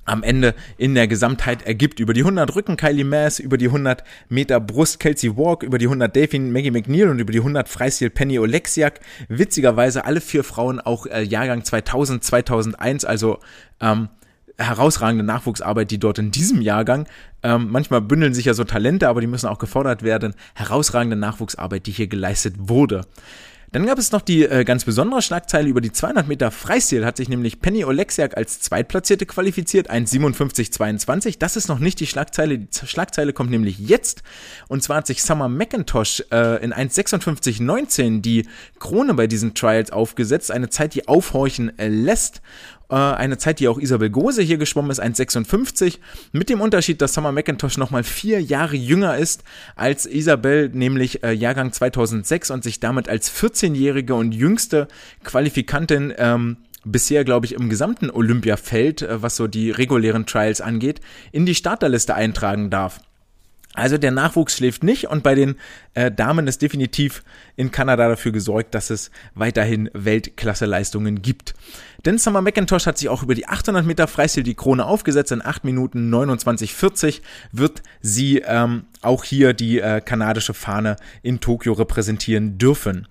[0.09, 2.01] am Ende in der Gesamtheit ergibt.
[2.01, 5.87] Über die 100 Rücken Kylie Mass, über die 100 Meter Brust Kelsey Walk, über die
[5.87, 9.01] 100 Delfin Maggie McNeil und über die 100 Freistil Penny Oleksiak.
[9.29, 13.39] Witzigerweise alle vier Frauen auch äh, Jahrgang 2000, 2001, also
[13.81, 14.09] ähm,
[14.59, 17.07] herausragende Nachwuchsarbeit, die dort in diesem Jahrgang,
[17.43, 21.87] ähm, manchmal bündeln sich ja so Talente, aber die müssen auch gefordert werden, herausragende Nachwuchsarbeit,
[21.87, 23.03] die hier geleistet wurde.
[23.73, 27.19] Dann gab es noch die äh, ganz besondere Schlagzeile über die 200 Meter Freistil, hat
[27.19, 31.39] sich nämlich Penny Oleksiak als Zweitplatzierte qualifiziert, 1,57,22.
[31.39, 34.23] Das ist noch nicht die Schlagzeile, die Schlagzeile kommt nämlich jetzt.
[34.69, 40.51] Und zwar hat sich Summer McIntosh äh, in 1,56,19 die Krone bei diesen Trials aufgesetzt,
[40.51, 42.41] eine Zeit, die aufhorchen äh, lässt
[42.91, 45.99] äh, eine Zeit, die auch Isabel Gose hier geschwommen ist, 1,56.
[46.33, 49.45] Mit dem Unterschied, dass Summer McIntosh nochmal vier Jahre jünger ist
[49.77, 54.89] als Isabel, nämlich äh, Jahrgang 2006 und sich damit als 14-jährige und jüngste
[55.25, 61.01] Qualifikantin ähm, bisher, glaube ich, im gesamten Olympiafeld, äh, was so die regulären Trials angeht,
[61.33, 63.01] in die Starterliste eintragen darf.
[63.79, 65.57] Also der Nachwuchs schläft nicht und bei den
[65.95, 67.23] äh, Damen ist definitiv
[67.57, 71.55] in Kanada dafür gesorgt, dass es weiterhin Weltklasseleistungen gibt.
[72.05, 75.33] Denn Summer McIntosh hat sich auch über die 800 Meter Freistil die Krone aufgesetzt.
[75.33, 77.21] In 8 Minuten 29,40
[77.53, 83.07] wird sie ähm, auch hier die äh, kanadische Fahne in Tokio repräsentieren dürfen.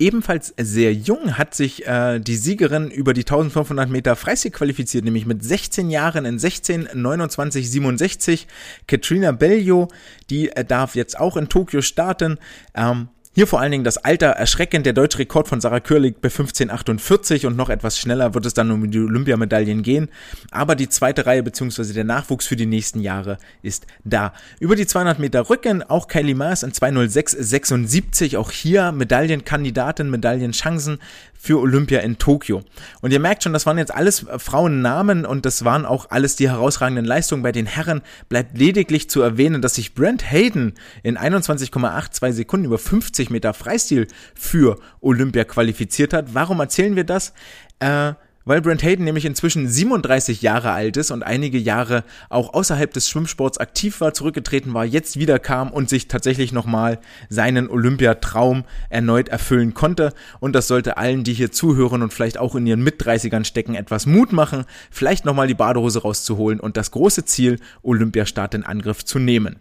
[0.00, 5.26] Ebenfalls sehr jung hat sich äh, die Siegerin über die 1500 Meter Freistil qualifiziert, nämlich
[5.26, 8.48] mit 16 Jahren in 16, 29, 67.
[8.86, 9.88] Katrina Bellio,
[10.30, 12.38] die äh, darf jetzt auch in Tokio starten.
[12.74, 14.86] Ähm, hier vor allen Dingen das Alter erschreckend.
[14.86, 18.54] Der deutsche Rekord von Sarah Kür liegt bei 15,48 und noch etwas schneller wird es
[18.54, 20.08] dann um die Olympiamedaillen gehen.
[20.50, 21.92] Aber die zweite Reihe bzw.
[21.92, 24.32] der Nachwuchs für die nächsten Jahre ist da.
[24.58, 28.36] Über die 200 Meter Rücken auch Kylie Maas in 206,76.
[28.36, 30.98] Auch hier Medaillenkandidatin, Medaillenchancen
[31.42, 32.62] für Olympia in Tokio.
[33.00, 36.50] Und ihr merkt schon, das waren jetzt alles Frauennamen und das waren auch alles die
[36.50, 37.42] herausragenden Leistungen.
[37.42, 42.78] Bei den Herren bleibt lediglich zu erwähnen, dass sich Brent Hayden in 21,82 Sekunden über
[43.20, 46.34] 50 Meter Freistil für Olympia qualifiziert hat.
[46.34, 47.34] Warum erzählen wir das?
[47.78, 48.14] Äh,
[48.46, 53.08] weil Brent Hayden nämlich inzwischen 37 Jahre alt ist und einige Jahre auch außerhalb des
[53.08, 59.28] Schwimmsports aktiv war, zurückgetreten war, jetzt wieder kam und sich tatsächlich nochmal seinen Olympiatraum erneut
[59.28, 60.14] erfüllen konnte.
[60.40, 64.06] Und das sollte allen, die hier zuhören und vielleicht auch in ihren Mit-30ern stecken, etwas
[64.06, 69.18] Mut machen, vielleicht nochmal die Badehose rauszuholen und das große Ziel, Olympiastart in Angriff zu
[69.18, 69.60] nehmen.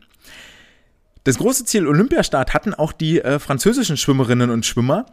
[1.29, 5.05] Das große Ziel Olympiastart hatten auch die äh, französischen Schwimmerinnen und Schwimmer,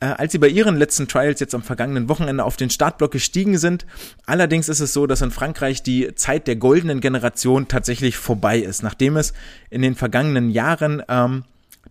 [0.00, 3.56] äh, als sie bei ihren letzten Trials jetzt am vergangenen Wochenende auf den Startblock gestiegen
[3.56, 3.86] sind.
[4.26, 8.82] Allerdings ist es so, dass in Frankreich die Zeit der goldenen Generation tatsächlich vorbei ist,
[8.82, 9.32] nachdem es
[9.70, 11.44] in den vergangenen Jahren ähm,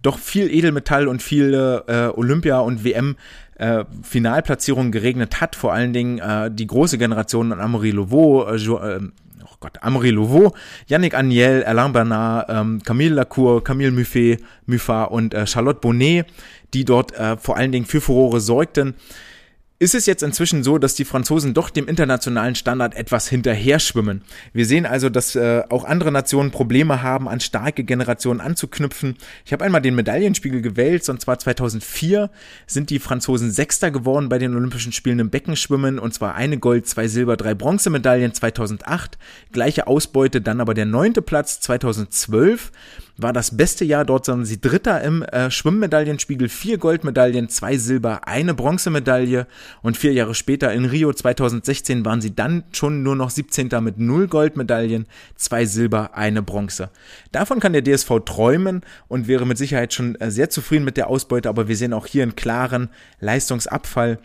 [0.03, 3.15] doch viel Edelmetall und viele äh, Olympia- und WM
[3.55, 3.83] äh,
[4.91, 9.09] geregnet hat, vor allen Dingen äh, die große Generation an Amory Louvaux, äh, äh,
[9.61, 10.53] Gott, Amri Louveau,
[10.87, 16.25] Yannick Agnel, Alain Bernard, ähm, Camille Lacour, Camille Muffet, Muffat und äh, Charlotte Bonnet,
[16.73, 18.95] die dort äh, vor allen Dingen für Furore sorgten
[19.81, 24.21] ist es jetzt inzwischen so, dass die Franzosen doch dem internationalen Standard etwas hinterher schwimmen.
[24.53, 29.17] Wir sehen also, dass äh, auch andere Nationen Probleme haben, an starke Generationen anzuknüpfen.
[29.43, 32.29] Ich habe einmal den Medaillenspiegel gewählt, und zwar 2004
[32.67, 36.85] sind die Franzosen Sechster geworden bei den Olympischen Spielen im Beckenschwimmen, und zwar eine Gold,
[36.85, 39.17] zwei Silber, drei Bronzemedaillen 2008.
[39.51, 42.71] Gleiche Ausbeute, dann aber der neunte Platz 2012
[43.17, 44.05] war das beste Jahr.
[44.05, 46.49] Dort sind sie Dritter im äh, Schwimmmedaillenspiegel.
[46.49, 49.47] Vier Goldmedaillen, zwei Silber, eine Bronzemedaille.
[49.81, 53.69] Und vier Jahre später in Rio 2016 waren sie dann schon nur noch 17.
[53.81, 56.89] mit null Goldmedaillen, zwei Silber, eine Bronze.
[57.31, 61.07] Davon kann der DSV träumen und wäre mit Sicherheit schon äh, sehr zufrieden mit der
[61.07, 61.49] Ausbeute.
[61.49, 64.19] Aber wir sehen auch hier einen klaren Leistungsabfall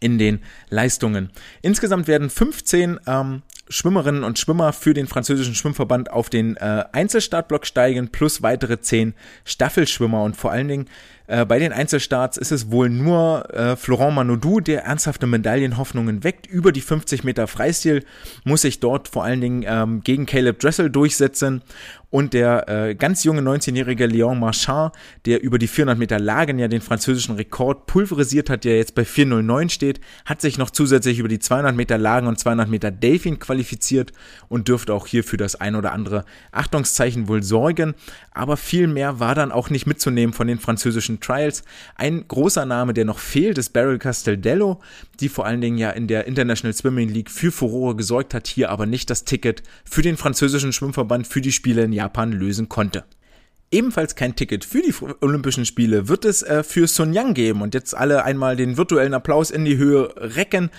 [0.00, 1.30] in den Leistungen.
[1.62, 7.66] Insgesamt werden 15 ähm, Schwimmerinnen und Schwimmer für den französischen Schwimmverband auf den äh, Einzelstartblock
[7.66, 10.86] steigen, plus weitere zehn Staffelschwimmer und vor allen Dingen
[11.28, 16.46] Äh, bei den Einzelstarts ist es wohl nur äh, Florent Manodou, der ernsthafte Medaillenhoffnungen weckt.
[16.46, 18.02] Über die 50 Meter Freistil
[18.44, 21.62] muss sich dort vor allen Dingen ähm, gegen Caleb Dressel durchsetzen
[22.10, 24.94] und der äh, ganz junge 19-jährige Leon Marchand,
[25.26, 29.02] der über die 400 Meter Lagen ja den französischen Rekord pulverisiert hat, der jetzt bei
[29.02, 33.38] 4.09 steht, hat sich noch zusätzlich über die 200 Meter Lagen und 200 Meter Delfin
[33.38, 34.12] qualifiziert
[34.48, 37.94] und dürfte auch hier für das ein oder andere Achtungszeichen wohl sorgen.
[38.38, 41.64] Aber viel mehr war dann auch nicht mitzunehmen von den französischen Trials.
[41.96, 44.80] Ein großer Name, der noch fehlt, ist Beryl Castaldello,
[45.18, 48.70] die vor allen Dingen ja in der International Swimming League für Furore gesorgt hat, hier
[48.70, 53.02] aber nicht das Ticket für den französischen Schwimmverband für die Spiele in Japan lösen konnte.
[53.72, 57.74] Ebenfalls kein Ticket für die Olympischen Spiele wird es äh, für Sun Yang geben und
[57.74, 60.70] jetzt alle einmal den virtuellen Applaus in die Höhe recken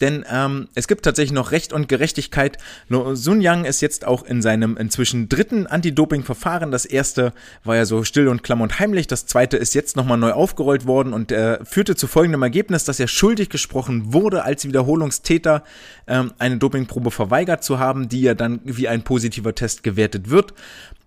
[0.00, 2.58] denn ähm, es gibt tatsächlich noch Recht und Gerechtigkeit.
[2.88, 6.70] Sun Yang ist jetzt auch in seinem inzwischen dritten Anti-Doping-Verfahren.
[6.70, 7.32] Das erste
[7.64, 9.06] war ja so still und klamm und heimlich.
[9.06, 13.00] Das zweite ist jetzt nochmal neu aufgerollt worden und äh, führte zu folgendem Ergebnis, dass
[13.00, 15.64] er schuldig gesprochen wurde, als Wiederholungstäter
[16.06, 20.54] ähm, eine Dopingprobe verweigert zu haben, die ja dann wie ein positiver Test gewertet wird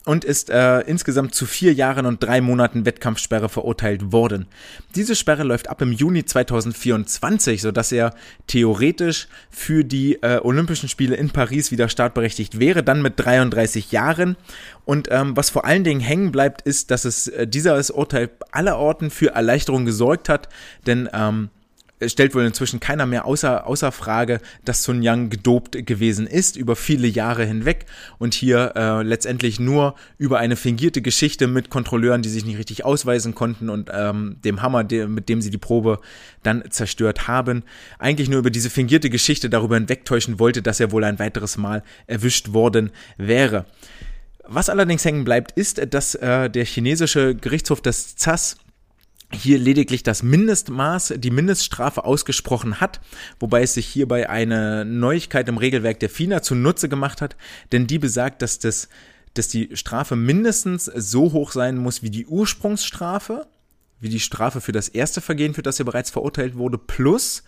[0.05, 4.45] und ist äh, insgesamt zu vier Jahren und drei Monaten Wettkampfsperre verurteilt worden.
[4.95, 8.13] Diese Sperre läuft ab im Juni 2024, sodass er
[8.45, 14.37] theoretisch für die äh, Olympischen Spiele in Paris wieder startberechtigt wäre, dann mit 33 Jahren.
[14.85, 19.09] Und ähm, was vor allen Dingen hängen bleibt, ist, dass es äh, dieses Urteil allerorten
[19.09, 20.49] für Erleichterung gesorgt hat,
[20.85, 21.49] denn ähm,
[22.05, 26.75] stellt wohl inzwischen keiner mehr außer, außer Frage, dass Sun Yang gedopt gewesen ist über
[26.75, 27.85] viele Jahre hinweg
[28.17, 32.85] und hier äh, letztendlich nur über eine fingierte Geschichte mit Kontrolleuren, die sich nicht richtig
[32.85, 35.99] ausweisen konnten und ähm, dem Hammer, de mit dem sie die Probe
[36.43, 37.63] dann zerstört haben,
[37.99, 41.83] eigentlich nur über diese fingierte Geschichte darüber hinwegtäuschen wollte, dass er wohl ein weiteres Mal
[42.07, 43.65] erwischt worden wäre.
[44.47, 48.57] Was allerdings hängen bleibt, ist, dass äh, der chinesische Gerichtshof des ZAS
[49.31, 53.01] hier lediglich das Mindestmaß, die Mindeststrafe ausgesprochen hat,
[53.39, 57.35] wobei es sich hierbei eine Neuigkeit im Regelwerk der FINA zunutze gemacht hat,
[57.71, 58.89] denn die besagt, dass das
[59.35, 63.47] dass die Strafe mindestens so hoch sein muss wie die Ursprungsstrafe,
[63.99, 67.43] wie die Strafe für das erste Vergehen, für das er bereits verurteilt wurde, plus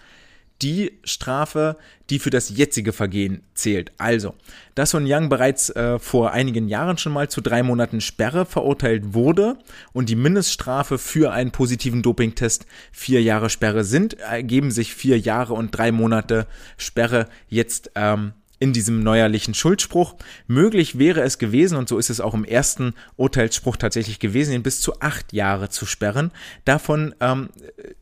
[0.62, 1.78] die Strafe,
[2.10, 3.92] die für das jetzige Vergehen zählt.
[3.98, 4.34] Also,
[4.76, 9.14] da Sun Yang bereits äh, vor einigen Jahren schon mal zu drei Monaten Sperre verurteilt
[9.14, 9.58] wurde
[9.94, 15.54] und die Mindeststrafe für einen positiven Dopingtest vier Jahre Sperre sind, ergeben sich vier Jahre
[15.54, 20.16] und drei Monate Sperre jetzt ähm, in diesem neuerlichen Schuldspruch.
[20.48, 24.64] Möglich wäre es gewesen, und so ist es auch im ersten Urteilsspruch tatsächlich gewesen, ihn
[24.64, 26.32] bis zu acht Jahre zu sperren.
[26.66, 27.50] Davon ähm,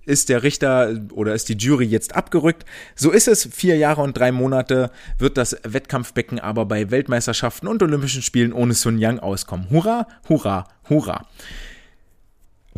[0.05, 2.65] ist der Richter oder ist die Jury jetzt abgerückt.
[2.95, 3.49] So ist es.
[3.51, 8.73] Vier Jahre und drei Monate wird das Wettkampfbecken aber bei Weltmeisterschaften und Olympischen Spielen ohne
[8.73, 9.69] Sun Yang auskommen.
[9.69, 11.27] Hurra, hurra, hurra.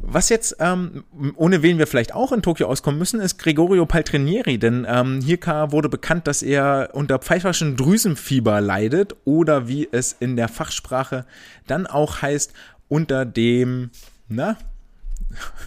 [0.02, 1.04] Was jetzt, ähm,
[1.36, 5.72] ohne wen wir vielleicht auch in Tokio auskommen müssen, ist Gregorio Paltrinieri, denn ähm, Hirka
[5.72, 11.26] wurde bekannt, dass er unter pfeiferschen Drüsenfieber leidet oder wie es in der Fachsprache
[11.66, 12.54] dann auch heißt,
[12.88, 13.90] unter dem,
[14.30, 14.58] na,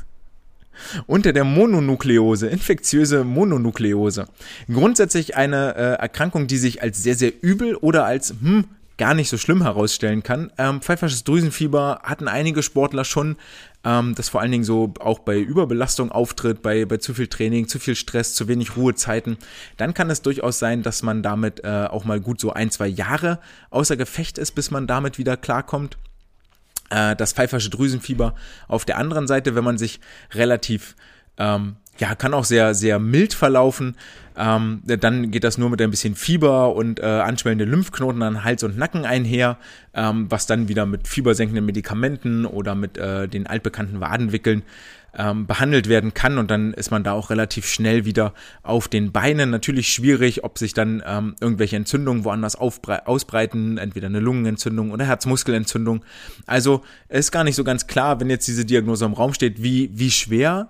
[1.06, 4.26] unter der Mononukleose, infektiöse Mononukleose.
[4.72, 8.64] Grundsätzlich eine äh, Erkrankung, die sich als sehr, sehr übel oder als hm,
[9.00, 10.52] gar nicht so schlimm herausstellen kann.
[10.58, 13.36] Ähm, pfeifersches Drüsenfieber hatten einige Sportler schon,
[13.82, 17.66] ähm, das vor allen Dingen so auch bei Überbelastung auftritt, bei, bei zu viel Training,
[17.66, 19.38] zu viel Stress, zu wenig Ruhezeiten.
[19.78, 22.88] Dann kann es durchaus sein, dass man damit äh, auch mal gut so ein, zwei
[22.88, 23.38] Jahre
[23.70, 25.96] außer Gefecht ist, bis man damit wieder klarkommt
[26.90, 28.34] äh, das pfeifersche Drüsenfieber
[28.68, 30.00] auf der anderen Seite, wenn man sich
[30.34, 30.94] relativ
[31.40, 33.96] ähm, ja, kann auch sehr, sehr mild verlaufen.
[34.36, 38.62] Ähm, dann geht das nur mit ein bisschen Fieber und äh, anschwellende Lymphknoten an Hals
[38.62, 39.58] und Nacken einher,
[39.92, 44.62] ähm, was dann wieder mit fiebersenkenden Medikamenten oder mit äh, den altbekannten Wadenwickeln
[45.14, 49.12] ähm, behandelt werden kann und dann ist man da auch relativ schnell wieder auf den
[49.12, 49.50] Beinen.
[49.50, 56.04] Natürlich schwierig, ob sich dann ähm, irgendwelche Entzündungen woanders ausbreiten, entweder eine Lungenentzündung oder Herzmuskelentzündung.
[56.46, 59.90] Also ist gar nicht so ganz klar, wenn jetzt diese Diagnose im Raum steht, wie,
[59.92, 60.68] wie schwer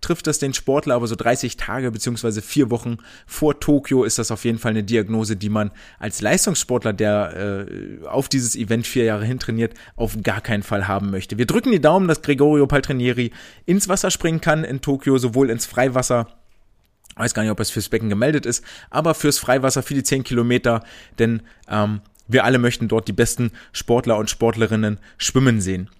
[0.00, 4.30] trifft das den Sportler, aber so 30 Tage beziehungsweise vier Wochen vor Tokio ist das
[4.30, 9.04] auf jeden Fall eine Diagnose, die man als Leistungssportler, der äh, auf dieses Event vier
[9.04, 11.38] Jahre hin trainiert, auf gar keinen Fall haben möchte.
[11.38, 13.32] Wir drücken die Daumen, dass Gregorio Paltrinieri
[13.66, 16.28] ins Wasser springen kann in Tokio, sowohl ins Freiwasser
[17.16, 20.22] weiß gar nicht, ob es fürs Becken gemeldet ist, aber fürs Freiwasser für die 10
[20.22, 20.84] Kilometer,
[21.18, 25.90] denn ähm, wir alle möchten dort die besten Sportler und Sportlerinnen schwimmen sehen.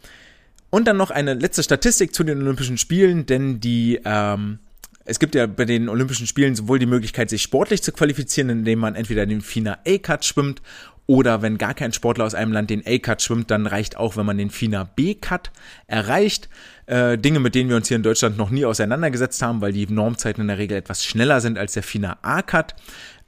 [0.71, 4.59] Und dann noch eine letzte Statistik zu den Olympischen Spielen, denn die, ähm,
[5.05, 8.79] es gibt ja bei den Olympischen Spielen sowohl die Möglichkeit, sich sportlich zu qualifizieren, indem
[8.81, 10.61] man entweder den FINA A-Cut schwimmt
[11.07, 14.27] Oder wenn gar kein Sportler aus einem Land den A-Cut schwimmt, dann reicht auch, wenn
[14.27, 15.51] man den FINA B-Cut
[15.87, 16.51] erreicht.
[16.85, 19.87] Äh, Dinge, mit denen wir uns hier in Deutschland noch nie auseinandergesetzt haben, weil die
[19.87, 22.75] Normzeiten in der Regel etwas schneller sind als der FINA A-Cut.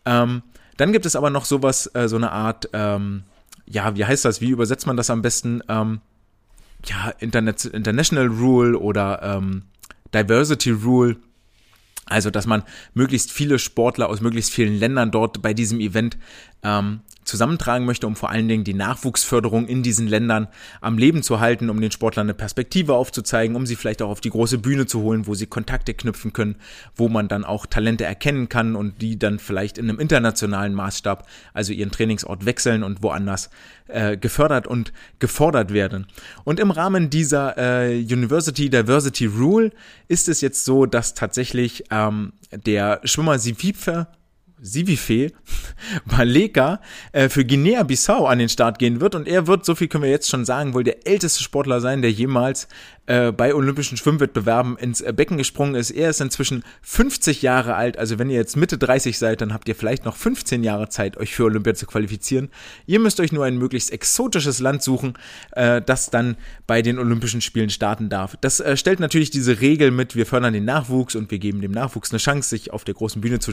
[0.04, 0.42] Ähm,
[0.76, 3.22] dann gibt es aber noch sowas, äh, so eine Art, ähm,
[3.64, 4.42] ja, wie heißt das?
[4.42, 5.62] Wie übersetzt man das am besten?
[5.66, 6.02] Ähm,
[6.86, 9.62] ja, Internet, International Rule oder ähm,
[10.14, 11.16] Diversity Rule.
[12.06, 12.64] Also, dass man
[12.94, 16.18] möglichst viele Sportler aus möglichst vielen Ländern dort bei diesem Event
[16.62, 17.00] ähm,
[17.30, 20.48] zusammentragen möchte, um vor allen Dingen die Nachwuchsförderung in diesen Ländern
[20.80, 24.20] am Leben zu halten, um den Sportlern eine Perspektive aufzuzeigen, um sie vielleicht auch auf
[24.20, 26.56] die große Bühne zu holen, wo sie Kontakte knüpfen können,
[26.96, 31.26] wo man dann auch Talente erkennen kann und die dann vielleicht in einem internationalen Maßstab,
[31.54, 33.48] also ihren Trainingsort wechseln und woanders
[33.86, 36.06] äh, gefördert und gefordert werden.
[36.44, 39.70] Und im Rahmen dieser äh, University Diversity Rule
[40.08, 44.08] ist es jetzt so, dass tatsächlich ähm, der Schwimmer Sivipe
[44.60, 45.32] Sivife
[46.06, 46.80] Baleka
[47.12, 50.10] äh, für Guinea-Bissau an den Start gehen wird und er wird, so viel können wir
[50.10, 52.68] jetzt schon sagen, wohl der älteste Sportler sein, der jemals
[53.06, 55.90] äh, bei olympischen Schwimmwettbewerben ins äh, Becken gesprungen ist.
[55.90, 59.68] Er ist inzwischen 50 Jahre alt, also wenn ihr jetzt Mitte 30 seid, dann habt
[59.68, 62.50] ihr vielleicht noch 15 Jahre Zeit, euch für Olympia zu qualifizieren.
[62.86, 65.14] Ihr müsst euch nur ein möglichst exotisches Land suchen,
[65.52, 66.36] äh, das dann
[66.66, 68.36] bei den Olympischen Spielen starten darf.
[68.40, 71.72] Das äh, stellt natürlich diese Regel mit, wir fördern den Nachwuchs und wir geben dem
[71.72, 73.52] Nachwuchs eine Chance, sich auf der großen Bühne zu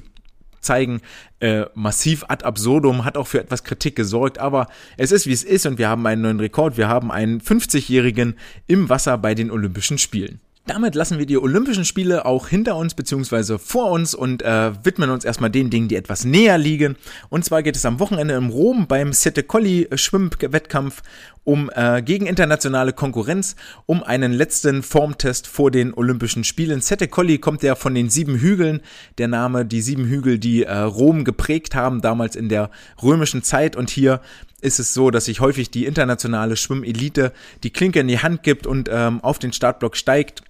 [0.59, 1.01] zeigen,
[1.39, 5.43] äh, massiv ad absurdum, hat auch für etwas Kritik gesorgt, aber es ist wie es
[5.43, 6.77] ist und wir haben einen neuen Rekord.
[6.77, 8.35] Wir haben einen 50-Jährigen
[8.67, 10.39] im Wasser bei den Olympischen Spielen.
[10.67, 15.09] Damit lassen wir die Olympischen Spiele auch hinter uns beziehungsweise vor uns und äh, widmen
[15.09, 16.97] uns erstmal den Dingen, die etwas näher liegen.
[17.29, 21.03] Und zwar geht es am Wochenende im Rom beim Sette Colli Schwimmwettkampf
[21.45, 23.55] um äh, gegen internationale Konkurrenz,
[23.85, 26.81] um einen letzten Formtest vor den Olympischen Spielen.
[26.81, 28.81] Sette Colli kommt ja von den sieben Hügeln,
[29.17, 32.69] der Name, die sieben Hügel, die äh, Rom geprägt haben, damals in der
[33.01, 33.77] römischen Zeit.
[33.77, 34.19] Und hier
[34.59, 37.31] ist es so, dass sich häufig die internationale Schwimmelite
[37.63, 40.43] die Klinke in die Hand gibt und ähm, auf den Startblock steigt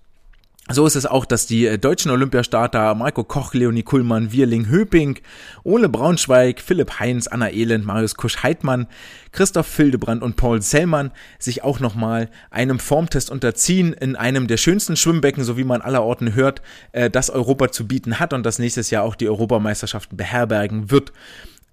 [0.69, 5.19] so ist es auch, dass die äh, deutschen Olympiastarter Marco Koch, Leonie Kuhlmann, Wierling Höping,
[5.63, 8.87] Ole Braunschweig, Philipp Heinz, Anna Elend, Marius Kusch-Heidmann,
[9.31, 14.97] Christoph Fildebrand und Paul Sellmann sich auch nochmal einem Formtest unterziehen in einem der schönsten
[14.97, 16.61] Schwimmbecken, so wie man allerorten hört,
[16.91, 21.13] äh, das Europa zu bieten hat und das nächstes Jahr auch die Europameisterschaften beherbergen wird.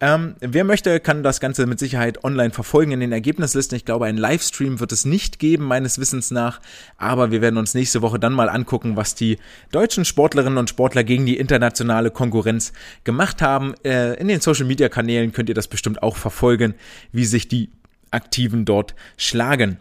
[0.01, 3.77] Ähm, wer möchte, kann das Ganze mit Sicherheit online verfolgen in den Ergebnislisten.
[3.77, 6.61] Ich glaube, einen Livestream wird es nicht geben, meines Wissens nach.
[6.99, 9.39] Aber wir werden uns nächste Woche dann mal angucken, was die
[9.71, 12.73] deutschen Sportlerinnen und Sportler gegen die internationale Konkurrenz
[13.05, 13.75] gemacht haben.
[13.85, 16.75] Äh, in den Social Media Kanälen könnt ihr das bestimmt auch verfolgen,
[17.13, 17.71] wie sich die
[18.11, 19.79] Aktiven dort schlagen.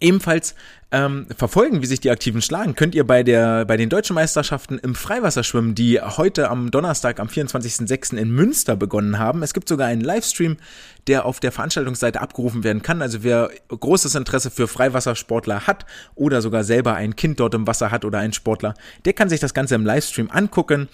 [0.00, 0.54] Ebenfalls
[0.92, 4.78] ähm, verfolgen, wie sich die Aktiven schlagen, könnt ihr bei der bei den deutschen Meisterschaften
[4.78, 8.16] im Freiwasserschwimmen, die heute am Donnerstag am 24.06.
[8.16, 9.42] in Münster begonnen haben.
[9.42, 10.56] Es gibt sogar einen Livestream,
[11.06, 13.02] der auf der Veranstaltungsseite abgerufen werden kann.
[13.02, 17.90] Also wer großes Interesse für Freiwassersportler hat oder sogar selber ein Kind dort im Wasser
[17.90, 18.74] hat oder ein Sportler,
[19.04, 20.88] der kann sich das Ganze im Livestream angucken.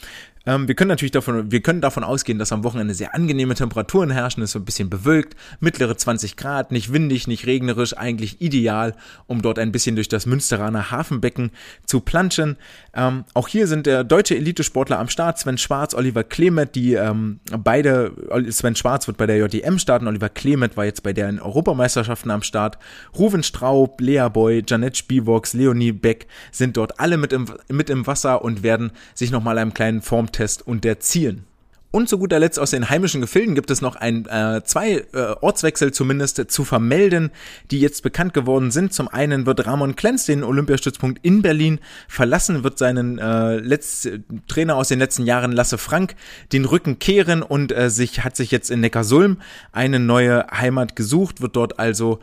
[0.46, 4.10] Ähm, wir können natürlich davon, wir können davon ausgehen, dass am Wochenende sehr angenehme Temperaturen
[4.10, 8.40] herrschen, es ist so ein bisschen bewölkt, mittlere 20 Grad, nicht windig, nicht regnerisch, eigentlich
[8.40, 8.94] ideal,
[9.26, 11.50] um dort ein bisschen durch das Münsteraner Hafenbecken
[11.84, 12.56] zu planschen.
[12.94, 17.40] Ähm, auch hier sind der deutsche Elitesportler am Start, Sven Schwarz, Oliver Klemet, die ähm,
[17.58, 18.12] beide,
[18.50, 22.42] Sven Schwarz wird bei der JDM starten, Oliver Klemet war jetzt bei der Europameisterschaften am
[22.42, 22.78] Start,
[23.18, 28.06] Ruven Straub, Lea Boy, Janet Spielbox, Leonie Beck sind dort alle mit im, mit im
[28.06, 31.46] Wasser und werden sich nochmal einem kleinen Form Test unterziehen.
[31.96, 35.34] Und zu guter Letzt aus den heimischen Gefilden gibt es noch ein, äh, zwei äh,
[35.40, 37.30] Ortswechsel zumindest zu vermelden,
[37.70, 38.92] die jetzt bekannt geworden sind.
[38.92, 44.06] Zum einen wird Ramon Klenz den Olympiastützpunkt in Berlin verlassen, wird seinen äh, Letz
[44.46, 46.16] Trainer aus den letzten Jahren Lasse Frank
[46.52, 49.38] den Rücken kehren und äh, sich hat sich jetzt in Neckarsulm
[49.72, 52.18] eine neue Heimat gesucht, wird dort also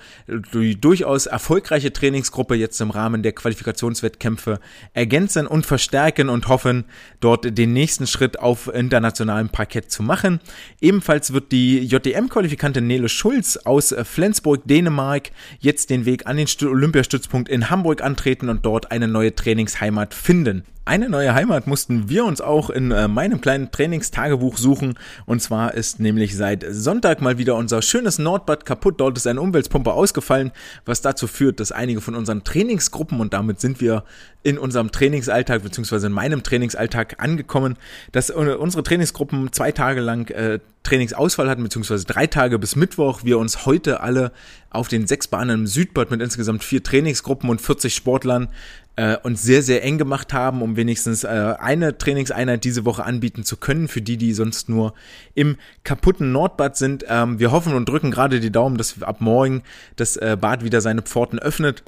[0.53, 4.59] die durchaus erfolgreiche Trainingsgruppe jetzt im Rahmen der Qualifikationswettkämpfe
[4.93, 6.85] ergänzen und verstärken und hoffen,
[7.21, 10.41] dort den nächsten Schritt auf internationalem Park Parkett zu machen.
[10.81, 16.47] Ebenfalls wird die JDM-Qualifikantin Nele Schulz aus äh, Flensburg, Dänemark, jetzt den Weg an den
[16.61, 20.65] Olympiastützpunkt in Hamburg antreten und dort eine neue Trainingsheimat finden.
[20.85, 24.95] Eine neue Heimat mussten wir uns auch in äh, meinem kleinen Trainingstagebuch suchen.
[25.25, 28.95] Und zwar ist nämlich seit Sonntag mal wieder unser schönes Nordbad kaputt.
[28.99, 30.51] Dort ist eine Umweltpumpe ausgefallen,
[30.83, 34.03] was dazu führt, dass einige von unseren Trainingsgruppen, und damit sind wir
[34.43, 37.77] in unserem Trainingsalltag beziehungsweise in meinem Trainingsalltag angekommen,
[38.11, 43.37] dass unsere Trainingsgruppen zwei Tage lang äh, Trainingsausfall hatten, beziehungsweise drei Tage bis Mittwoch, wir
[43.37, 44.33] uns heute alle
[44.73, 48.49] auf den sechs Bahnen im Südbad mit insgesamt vier Trainingsgruppen und 40 Sportlern
[48.95, 53.43] äh, uns sehr, sehr eng gemacht haben, um wenigstens äh, eine Trainingseinheit diese Woche anbieten
[53.43, 54.93] zu können, für die, die sonst nur
[55.33, 57.05] im kaputten Nordbad sind.
[57.07, 59.63] Ähm, wir hoffen und drücken gerade die Daumen, dass ab morgen
[59.95, 61.83] das äh, Bad wieder seine Pforten öffnet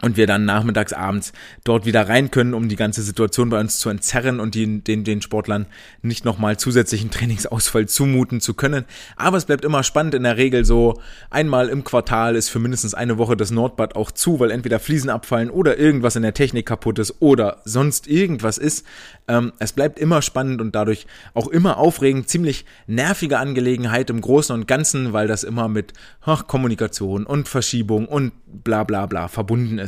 [0.00, 1.32] und wir dann nachmittags, abends
[1.64, 5.02] dort wieder rein können, um die ganze Situation bei uns zu entzerren und die, den,
[5.02, 5.66] den Sportlern
[6.02, 8.84] nicht nochmal zusätzlichen Trainingsausfall zumuten zu können.
[9.16, 12.94] Aber es bleibt immer spannend in der Regel so, einmal im Quartal ist für mindestens
[12.94, 16.66] eine Woche das Nordbad auch zu, weil entweder Fliesen abfallen oder irgendwas in der Technik
[16.66, 18.86] kaputt ist oder sonst irgendwas ist.
[19.26, 24.54] Ähm, es bleibt immer spannend und dadurch auch immer aufregend, ziemlich nervige Angelegenheit im Großen
[24.54, 25.92] und Ganzen, weil das immer mit
[26.22, 29.87] ach, Kommunikation und Verschiebung und bla bla bla verbunden ist.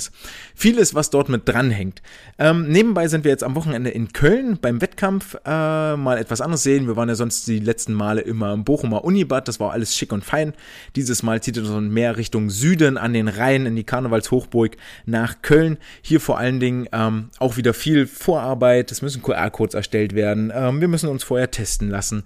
[0.54, 2.02] Vieles, was dort mit dranhängt.
[2.38, 6.62] Ähm, nebenbei sind wir jetzt am Wochenende in Köln beim Wettkampf äh, mal etwas anderes
[6.62, 6.86] sehen.
[6.86, 10.12] Wir waren ja sonst die letzten Male immer im Bochumer Unibad, das war alles schick
[10.12, 10.54] und fein.
[10.96, 14.76] Dieses Mal zieht es uns mehr Richtung Süden an den Rhein in die Karnevalshochburg
[15.06, 15.78] nach Köln.
[16.02, 18.90] Hier vor allen Dingen ähm, auch wieder viel Vorarbeit.
[18.92, 20.52] Es müssen QR-Codes erstellt werden.
[20.54, 22.24] Ähm, wir müssen uns vorher testen lassen.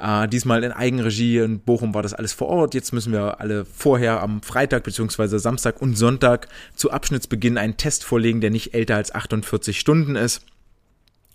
[0.00, 1.38] Äh, diesmal in Eigenregie.
[1.38, 2.74] In Bochum war das alles vor Ort.
[2.74, 5.38] Jetzt müssen wir alle vorher am Freitag bzw.
[5.38, 10.42] Samstag und Sonntag zu Abschnittsbeginn einen Test vorlegen, der nicht älter als 48 Stunden ist.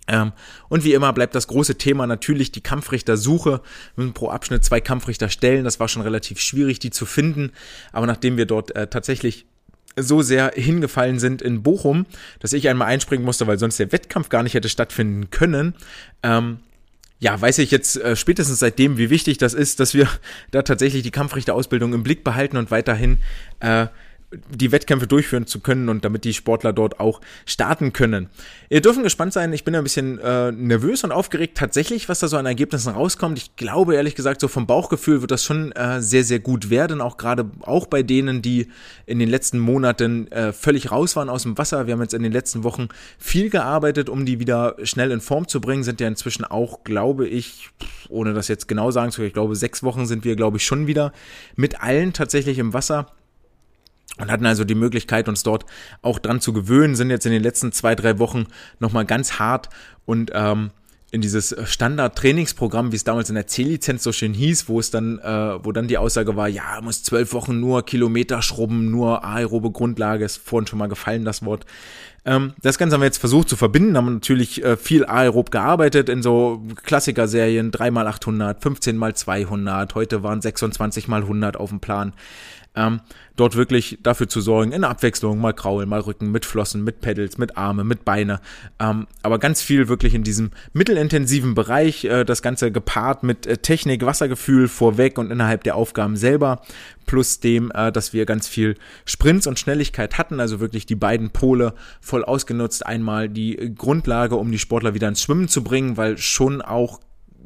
[0.07, 0.31] Ähm,
[0.69, 3.61] und wie immer bleibt das große Thema natürlich die Kampfrichtersuche.
[3.95, 5.63] Wir müssen pro Abschnitt zwei Kampfrichter stellen.
[5.63, 7.51] Das war schon relativ schwierig, die zu finden.
[7.91, 9.47] Aber nachdem wir dort äh, tatsächlich
[9.95, 12.05] so sehr hingefallen sind in Bochum,
[12.39, 15.73] dass ich einmal einspringen musste, weil sonst der Wettkampf gar nicht hätte stattfinden können.
[16.21, 16.59] Ähm,
[17.19, 20.07] ja, weiß ich jetzt äh, spätestens seitdem, wie wichtig das ist, dass wir
[20.51, 23.17] da tatsächlich die Kampfrichterausbildung im Blick behalten und weiterhin
[23.61, 23.87] äh,
[24.49, 28.29] die Wettkämpfe durchführen zu können und damit die Sportler dort auch starten können.
[28.69, 32.27] Ihr dürfen gespannt sein, ich bin ein bisschen äh, nervös und aufgeregt tatsächlich, was da
[32.27, 33.37] so an Ergebnissen rauskommt.
[33.37, 37.01] Ich glaube ehrlich gesagt, so vom Bauchgefühl wird das schon äh, sehr, sehr gut werden,
[37.01, 38.67] auch gerade auch bei denen, die
[39.05, 41.87] in den letzten Monaten äh, völlig raus waren aus dem Wasser.
[41.87, 45.47] Wir haben jetzt in den letzten Wochen viel gearbeitet, um die wieder schnell in Form
[45.47, 47.69] zu bringen, sind ja inzwischen auch, glaube ich,
[48.07, 50.65] ohne das jetzt genau sagen zu können, ich glaube, sechs Wochen sind wir, glaube ich,
[50.65, 51.11] schon wieder
[51.55, 53.07] mit allen tatsächlich im Wasser
[54.17, 55.65] und hatten also die Möglichkeit, uns dort
[56.01, 58.47] auch dran zu gewöhnen, sind jetzt in den letzten zwei, drei Wochen
[58.79, 59.69] nochmal ganz hart
[60.05, 60.71] und ähm,
[61.11, 65.19] in dieses Standard-Trainingsprogramm, wie es damals in der C-Lizenz so schön hieß, wo es dann,
[65.19, 69.71] äh, wo dann die Aussage war, ja, muss zwölf Wochen nur Kilometer schrubben, nur aerobe
[69.71, 71.65] Grundlage, ist vorhin schon mal gefallen, das Wort.
[72.23, 76.07] Ähm, das Ganze haben wir jetzt versucht zu verbinden, haben natürlich äh, viel aerob gearbeitet
[76.07, 82.13] in so Klassiker-Serien, 3x800, 15x200, heute waren 26 x 100 auf dem Plan
[82.75, 83.01] ähm,
[83.35, 87.37] dort wirklich dafür zu sorgen, in Abwechslung, mal Kraulen, mal Rücken, mit Flossen, mit Pedals,
[87.37, 88.39] mit Arme, mit Beine,
[88.79, 93.57] ähm, aber ganz viel wirklich in diesem mittelintensiven Bereich, äh, das Ganze gepaart mit äh,
[93.57, 96.61] Technik, Wassergefühl vorweg und innerhalb der Aufgaben selber,
[97.05, 101.31] plus dem, äh, dass wir ganz viel Sprints und Schnelligkeit hatten, also wirklich die beiden
[101.31, 106.17] Pole voll ausgenutzt, einmal die Grundlage, um die Sportler wieder ins Schwimmen zu bringen, weil
[106.17, 106.99] schon auch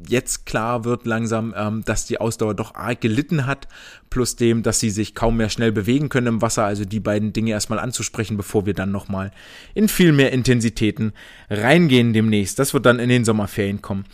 [0.08, 3.68] jetzt klar wird langsam, ähm, dass die Ausdauer doch arg gelitten hat,
[4.10, 7.32] plus dem, dass sie sich kaum mehr schnell bewegen können im Wasser, also die beiden
[7.32, 9.30] Dinge erstmal anzusprechen, bevor wir dann nochmal
[9.74, 11.12] in viel mehr Intensitäten
[11.50, 12.58] reingehen demnächst.
[12.58, 14.04] Das wird dann in den Sommerferien kommen.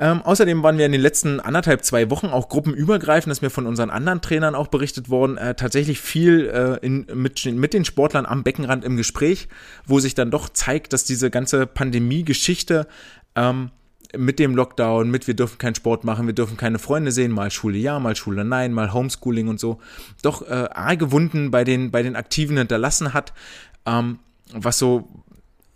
[0.00, 3.50] Ähm, außerdem waren wir in den letzten anderthalb, zwei Wochen auch gruppenübergreifend, das ist mir
[3.50, 7.84] von unseren anderen Trainern auch berichtet worden, äh, tatsächlich viel äh, in, mit, mit den
[7.84, 9.48] Sportlern am Beckenrand im Gespräch,
[9.86, 12.86] wo sich dann doch zeigt, dass diese ganze Pandemie-Geschichte
[13.36, 13.72] ähm,
[14.16, 17.50] mit dem Lockdown, mit wir dürfen keinen Sport machen, wir dürfen keine Freunde sehen, mal
[17.50, 19.78] Schule ja, mal Schule nein, mal Homeschooling und so,
[20.22, 23.32] doch äh, arge Wunden bei den, bei den Aktiven hinterlassen hat,
[23.86, 24.18] ähm,
[24.52, 25.08] was so,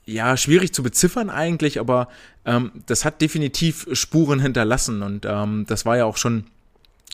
[0.04, 2.08] ja, schwierig zu beziffern eigentlich, aber
[2.44, 6.44] ähm, das hat definitiv Spuren hinterlassen und ähm, das war ja auch schon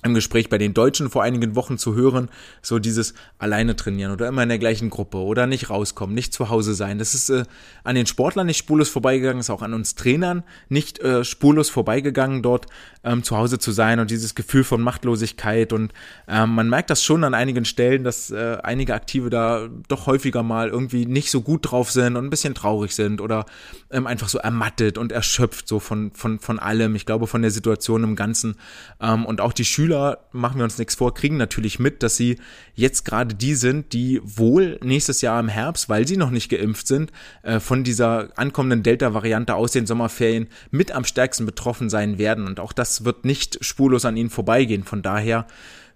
[0.03, 2.31] im Gespräch bei den Deutschen vor einigen Wochen zu hören,
[2.63, 6.49] so dieses alleine trainieren oder immer in der gleichen Gruppe oder nicht rauskommen, nicht zu
[6.49, 6.99] Hause sein.
[6.99, 7.45] Das ist äh,
[7.85, 12.43] an den Sportlern nicht spurlos vorbeigegangen, ist auch an uns Trainern nicht äh, spurlos vorbeigegangen,
[12.43, 12.67] dort
[13.05, 15.93] ähm, zu Hause zu sein und dieses Gefühl von Machtlosigkeit und
[16.29, 20.43] ähm, man merkt das schon an einigen Stellen, dass äh, einige Aktive da doch häufiger
[20.43, 23.45] mal irgendwie nicht so gut drauf sind und ein bisschen traurig sind oder
[23.91, 26.95] ähm, einfach so ermattet und erschöpft so von von von allem.
[26.95, 28.57] Ich glaube von der Situation im Ganzen
[29.01, 32.15] ähm, und auch die Schüler Schüler, machen wir uns nichts vor, kriegen natürlich mit, dass
[32.15, 32.37] sie
[32.75, 36.87] jetzt gerade die sind, die wohl nächstes Jahr im Herbst, weil sie noch nicht geimpft
[36.87, 37.11] sind,
[37.43, 42.47] äh, von dieser ankommenden Delta-Variante aus den Sommerferien mit am stärksten betroffen sein werden.
[42.47, 44.85] Und auch das wird nicht spurlos an ihnen vorbeigehen.
[44.85, 45.47] Von daher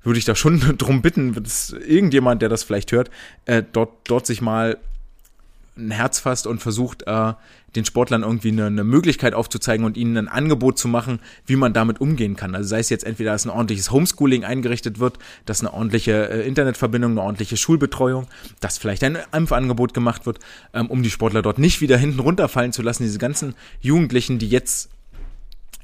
[0.02, 3.10] würde ich da schon drum bitten, dass irgendjemand, der das vielleicht hört,
[3.44, 4.78] äh, dort, dort sich mal
[5.76, 7.32] ein Herz fasst und versucht, äh,
[7.74, 11.72] den Sportlern irgendwie eine, eine Möglichkeit aufzuzeigen und ihnen ein Angebot zu machen, wie man
[11.72, 12.54] damit umgehen kann.
[12.54, 16.46] Also sei es jetzt entweder, dass ein ordentliches Homeschooling eingerichtet wird, dass eine ordentliche äh,
[16.46, 18.28] Internetverbindung, eine ordentliche Schulbetreuung,
[18.60, 20.38] dass vielleicht ein Impfangebot gemacht wird,
[20.72, 23.02] ähm, um die Sportler dort nicht wieder hinten runterfallen zu lassen.
[23.02, 24.90] Diese ganzen Jugendlichen, die jetzt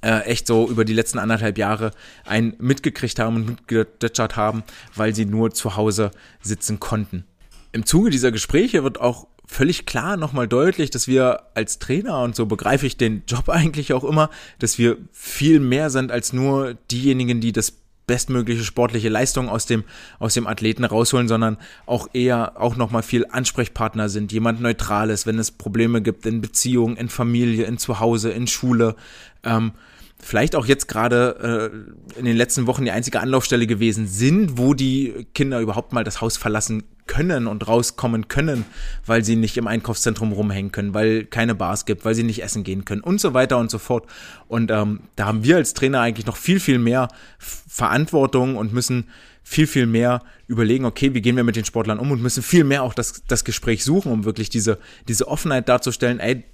[0.02, 1.90] äh, echt so über die letzten anderthalb Jahre
[2.24, 4.62] ein mitgekriegt haben und mitgedötschert haben,
[4.94, 6.10] weil sie nur zu Hause
[6.40, 7.24] sitzen konnten.
[7.72, 12.36] Im Zuge dieser Gespräche wird auch völlig klar nochmal deutlich, dass wir als Trainer, und
[12.36, 16.74] so begreife ich den Job eigentlich auch immer, dass wir viel mehr sind als nur
[16.90, 17.72] diejenigen, die das
[18.06, 19.84] bestmögliche sportliche Leistung aus dem,
[20.18, 25.38] aus dem Athleten rausholen, sondern auch eher auch nochmal viel Ansprechpartner sind, jemand Neutrales, wenn
[25.38, 28.96] es Probleme gibt in Beziehungen, in Familie, in Zuhause, in Schule,
[29.44, 29.72] ähm,
[30.20, 31.72] vielleicht auch jetzt gerade
[32.16, 36.04] äh, in den letzten Wochen die einzige Anlaufstelle gewesen sind, wo die Kinder überhaupt mal
[36.04, 38.64] das Haus verlassen können und rauskommen können,
[39.04, 42.62] weil sie nicht im Einkaufszentrum rumhängen können, weil keine Bars gibt, weil sie nicht essen
[42.62, 44.06] gehen können und so weiter und so fort.
[44.46, 47.08] Und ähm, da haben wir als Trainer eigentlich noch viel, viel mehr
[47.38, 49.08] Verantwortung und müssen
[49.42, 52.62] viel, viel mehr überlegen, okay, wie gehen wir mit den Sportlern um und müssen viel
[52.62, 56.44] mehr auch das, das Gespräch suchen, um wirklich diese, diese Offenheit darzustellen, ey,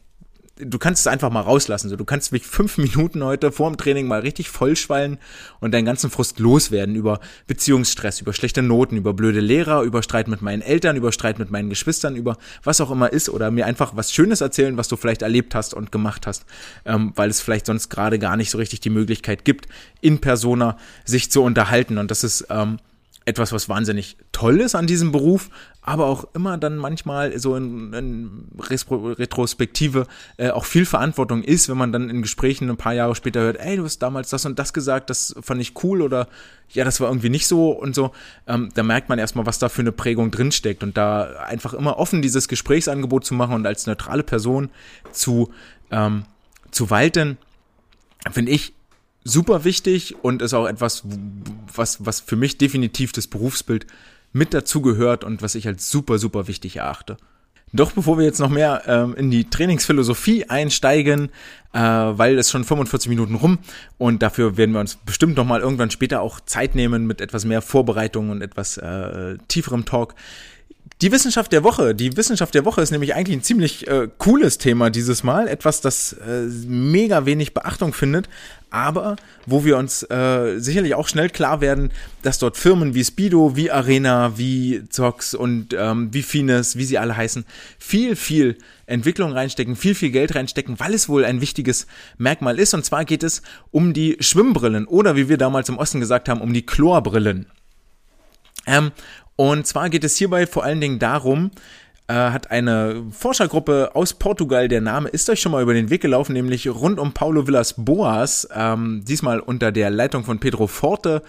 [0.59, 1.89] du kannst es einfach mal rauslassen.
[1.89, 5.19] So, du kannst mich fünf Minuten heute vor dem Training mal richtig vollschwallen
[5.61, 10.29] und deinen ganzen Frust loswerden über Beziehungsstress, über schlechte Noten, über blöde Lehrer, über Streit
[10.29, 13.67] mit meinen Eltern, über Streit mit meinen Geschwistern, über was auch immer ist oder mir
[13.67, 16.45] einfach was Schönes erzählen, was du vielleicht erlebt hast und gemacht hast,
[16.85, 19.67] ähm, weil es vielleicht sonst gerade gar nicht so richtig die Möglichkeit gibt,
[20.01, 22.79] in Persona sich zu unterhalten und das ist ähm,
[23.27, 25.51] etwas, was wahnsinnig toll ist an diesem Beruf,
[25.83, 30.07] aber auch immer dann manchmal so in, in Retrospektive
[30.37, 33.57] äh, auch viel Verantwortung ist, wenn man dann in Gesprächen ein paar Jahre später hört,
[33.59, 36.29] ey, du hast damals das und das gesagt, das fand ich cool oder
[36.71, 38.13] ja, das war irgendwie nicht so und so,
[38.47, 41.99] ähm, da merkt man erstmal, was da für eine Prägung drinsteckt und da einfach immer
[41.99, 44.71] offen dieses Gesprächsangebot zu machen und als neutrale Person
[45.11, 45.53] zu,
[45.91, 46.27] ähm,
[46.71, 47.39] zu walten,
[48.31, 48.76] finde ich
[49.27, 51.03] super wichtig und ist auch etwas,
[51.75, 53.87] was, was für mich definitiv das Berufsbild
[54.33, 57.17] mit dazugehört und was ich als super, super wichtig erachte.
[57.73, 61.31] Doch bevor wir jetzt noch mehr ähm, in die Trainingsphilosophie einsteigen,
[61.73, 63.59] äh, weil es schon 45 Minuten rum
[63.99, 67.45] und dafür werden wir uns bestimmt noch mal irgendwann später auch Zeit nehmen mit etwas
[67.45, 70.15] mehr Vorbereitung und etwas äh, tieferem Talk,
[71.03, 71.95] die Wissenschaft der Woche.
[71.95, 75.47] Die Wissenschaft der Woche ist nämlich eigentlich ein ziemlich äh, cooles Thema dieses Mal.
[75.47, 78.29] Etwas, das äh, mega wenig Beachtung findet,
[78.71, 81.91] aber wo wir uns äh, sicherlich auch schnell klar werden,
[82.23, 86.99] dass dort Firmen wie Speedo, wie Arena, wie Zox und ähm, wie Fines, wie sie
[86.99, 87.45] alle heißen,
[87.79, 88.57] viel, viel
[88.87, 92.73] Entwicklung reinstecken, viel, viel Geld reinstecken, weil es wohl ein wichtiges Merkmal ist.
[92.75, 96.41] Und zwar geht es um die Schwimmbrillen oder wie wir damals im Osten gesagt haben,
[96.41, 97.47] um die Chlorbrillen.
[98.67, 98.91] Ähm,
[99.37, 101.51] und zwar geht es hierbei vor allen Dingen darum,
[102.09, 106.03] äh, hat eine Forschergruppe aus Portugal, der Name ist euch schon mal über den Weg
[106.03, 111.23] gelaufen, nämlich rund um Paulo Villas Boas, ähm, diesmal unter der Leitung von Pedro Forte,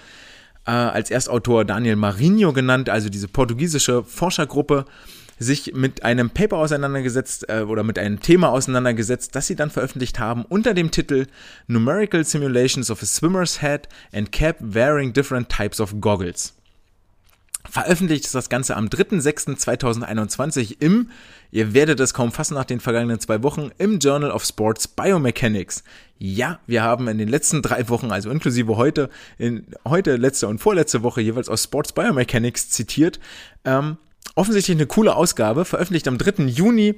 [0.65, 4.85] äh, als Erstautor Daniel Marinho genannt, also diese portugiesische Forschergruppe,
[5.39, 10.19] sich mit einem Paper auseinandergesetzt äh, oder mit einem Thema auseinandergesetzt, das sie dann veröffentlicht
[10.19, 11.27] haben unter dem Titel
[11.67, 16.56] Numerical Simulations of a Swimmer's Head and Cap Wearing Different Types of Goggles.
[17.69, 21.09] Veröffentlicht ist das Ganze am 3.6.2021 im,
[21.51, 25.83] ihr werdet es kaum fassen nach den vergangenen zwei Wochen, im Journal of Sports Biomechanics.
[26.17, 30.59] Ja, wir haben in den letzten drei Wochen, also inklusive heute, in heute, letzte und
[30.59, 33.19] vorletzte Woche jeweils aus Sports Biomechanics zitiert.
[33.65, 33.97] Ähm,
[34.35, 36.43] offensichtlich eine coole Ausgabe, veröffentlicht am 3.
[36.45, 36.95] Juni.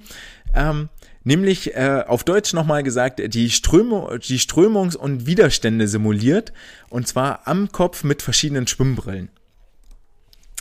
[0.54, 0.90] Ähm,
[1.24, 6.54] nämlich äh, auf Deutsch nochmal gesagt, die, Strömung, die Strömungs- und Widerstände simuliert,
[6.90, 9.30] und zwar am Kopf mit verschiedenen Schwimmbrillen.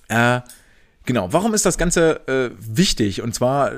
[0.08, 0.40] Äh,
[1.04, 3.22] genau, warum ist das Ganze äh, wichtig?
[3.22, 3.72] Und zwar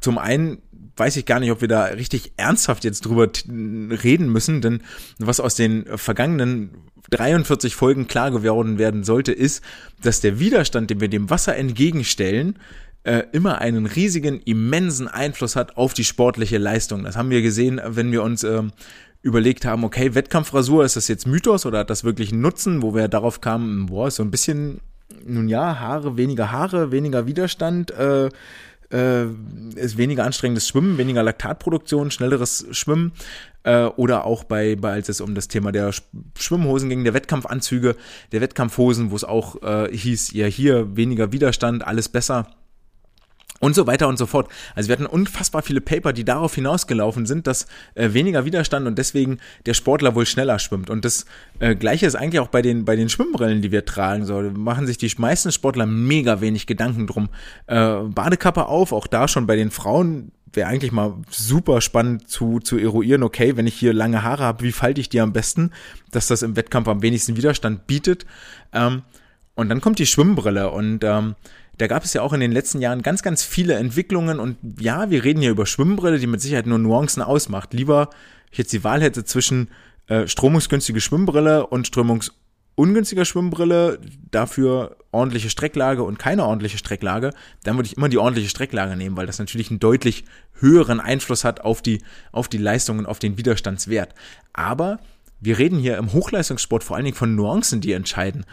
[0.00, 0.58] zum einen
[0.96, 4.82] weiß ich gar nicht, ob wir da richtig ernsthaft jetzt drüber reden müssen, denn
[5.18, 6.70] was aus den vergangenen
[7.10, 9.62] 43 Folgen klar geworden werden sollte, ist,
[10.02, 12.58] dass der Widerstand, den wir dem Wasser entgegenstellen,
[13.04, 17.04] äh, immer einen riesigen, immensen Einfluss hat auf die sportliche Leistung.
[17.04, 18.62] Das haben wir gesehen, wenn wir uns äh,
[19.22, 22.94] überlegt haben, okay, Wettkampfrasur, ist das jetzt Mythos oder hat das wirklich einen Nutzen, wo
[22.94, 24.80] wir darauf kamen, boah, ist so ein bisschen
[25.26, 28.28] nun ja, Haare, weniger Haare, weniger Widerstand, äh,
[28.92, 29.26] äh,
[29.74, 33.12] ist weniger anstrengendes Schwimmen, weniger Laktatproduktion, schnelleres Schwimmen
[33.64, 35.92] äh, oder auch bei, bei als es um das Thema der
[36.38, 37.96] Schwimmhosen ging, der Wettkampfanzüge,
[38.32, 42.48] der Wettkampfhosen, wo es auch äh, hieß, ja hier weniger Widerstand, alles besser.
[43.62, 44.48] Und so weiter und so fort.
[44.74, 48.98] Also wir hatten unfassbar viele Paper, die darauf hinausgelaufen sind, dass äh, weniger Widerstand und
[48.98, 50.90] deswegen der Sportler wohl schneller schwimmt.
[50.90, 51.26] Und das
[51.60, 54.24] äh, gleiche ist eigentlich auch bei den, bei den Schwimmbrillen, die wir tragen.
[54.24, 57.28] So machen sich die meisten Sportler mega wenig Gedanken drum.
[57.68, 62.58] Äh, Badekappe auf, auch da schon bei den Frauen wäre eigentlich mal super spannend zu,
[62.58, 65.70] zu eruieren, okay, wenn ich hier lange Haare habe, wie falte ich die am besten,
[66.10, 68.26] dass das im Wettkampf am wenigsten Widerstand bietet.
[68.72, 69.02] Ähm,
[69.54, 71.36] und dann kommt die Schwimmbrille und ähm,
[71.78, 75.10] da gab es ja auch in den letzten Jahren ganz, ganz viele Entwicklungen und ja,
[75.10, 77.72] wir reden hier über Schwimmbrille, die mit Sicherheit nur Nuancen ausmacht.
[77.72, 78.10] Lieber
[78.50, 79.68] ich jetzt die Wahl hätte zwischen
[80.06, 83.98] äh, strömungsgünstige Schwimmbrille und strömungsungünstiger Schwimmbrille,
[84.30, 87.32] dafür ordentliche Strecklage und keine ordentliche Strecklage,
[87.64, 90.24] dann würde ich immer die ordentliche Strecklage nehmen, weil das natürlich einen deutlich
[90.58, 94.14] höheren Einfluss hat auf die, auf die Leistung und auf den Widerstandswert.
[94.52, 94.98] Aber
[95.40, 98.44] wir reden hier im Hochleistungssport vor allen Dingen von Nuancen, die entscheiden.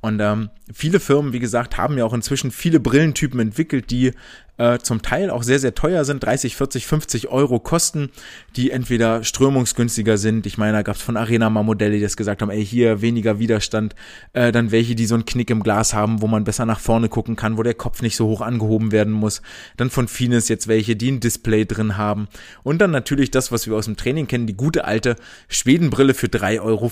[0.00, 4.12] Und ähm, viele Firmen, wie gesagt, haben ja auch inzwischen viele Brillentypen entwickelt, die
[4.58, 8.10] äh, zum Teil auch sehr, sehr teuer sind, 30, 40, 50 Euro kosten,
[8.54, 10.46] die entweder strömungsgünstiger sind.
[10.46, 13.00] Ich meine, da gab es von Arena mal Modelle, die das gesagt haben, ey, hier
[13.00, 13.94] weniger Widerstand.
[14.34, 17.08] Äh, dann welche, die so einen Knick im Glas haben, wo man besser nach vorne
[17.08, 19.42] gucken kann, wo der Kopf nicht so hoch angehoben werden muss.
[19.76, 22.28] Dann von Fines jetzt welche, die ein Display drin haben.
[22.62, 25.16] Und dann natürlich das, was wir aus dem Training kennen, die gute alte
[25.48, 26.90] Schwedenbrille für 3,50 Euro.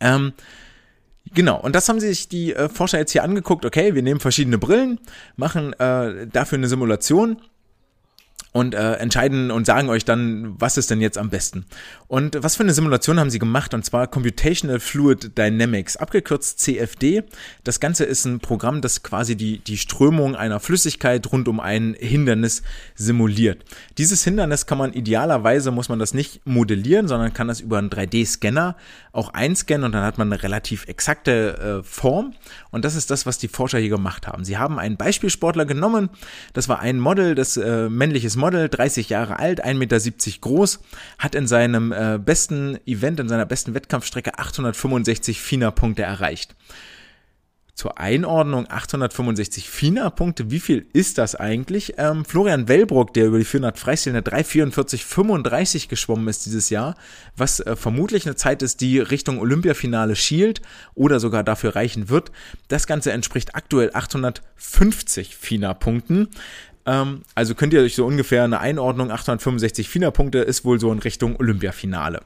[0.00, 0.32] Ähm,
[1.32, 3.64] Genau, und das haben sich die äh, Forscher jetzt hier angeguckt.
[3.64, 4.98] Okay, wir nehmen verschiedene Brillen,
[5.36, 7.40] machen äh, dafür eine Simulation
[8.52, 11.66] und äh, entscheiden und sagen euch dann, was ist denn jetzt am besten.
[12.08, 13.74] Und was für eine Simulation haben sie gemacht?
[13.74, 17.22] Und zwar Computational Fluid Dynamics, abgekürzt CFD.
[17.62, 21.94] Das Ganze ist ein Programm, das quasi die, die Strömung einer Flüssigkeit rund um ein
[21.98, 22.62] Hindernis
[22.96, 23.64] simuliert.
[23.98, 27.90] Dieses Hindernis kann man idealerweise, muss man das nicht modellieren, sondern kann das über einen
[27.90, 28.74] 3D-Scanner
[29.12, 32.34] auch einscannen und dann hat man eine relativ exakte äh, Form.
[32.70, 34.44] Und das ist das, was die Forscher hier gemacht haben.
[34.44, 36.10] Sie haben einen Beispielsportler genommen.
[36.52, 40.00] Das war ein Model, das äh, männliches Model, 30 Jahre alt, 1,70 Meter
[40.40, 40.80] groß,
[41.18, 46.56] hat in seinem äh, besten Event, in seiner besten Wettkampfstrecke 865 FINA-Punkte erreicht.
[47.80, 51.94] Zur Einordnung 865 FINA-Punkte, wie viel ist das eigentlich?
[51.96, 56.94] Ähm, Florian Wellbrock, der über die 400 Freistil eine 344,35 geschwommen ist dieses Jahr,
[57.38, 60.60] was äh, vermutlich eine Zeit ist, die Richtung Olympiafinale schielt
[60.94, 62.32] oder sogar dafür reichen wird.
[62.68, 66.28] Das Ganze entspricht aktuell 850 FINA-Punkten.
[66.90, 70.98] Ähm, also könnt ihr euch so ungefähr eine Einordnung, 865 FINA-Punkte ist wohl so in
[70.98, 72.22] Richtung Olympiafinale.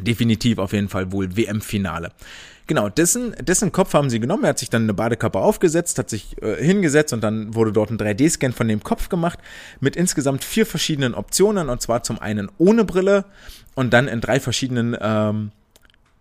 [0.00, 2.12] Definitiv auf jeden Fall wohl WM-Finale.
[2.66, 4.44] Genau, dessen, dessen Kopf haben sie genommen.
[4.44, 7.90] Er hat sich dann eine Badekappe aufgesetzt, hat sich äh, hingesetzt und dann wurde dort
[7.90, 9.38] ein 3D-Scan von dem Kopf gemacht
[9.80, 13.26] mit insgesamt vier verschiedenen Optionen und zwar zum einen ohne Brille
[13.74, 15.52] und dann in drei verschiedenen ähm,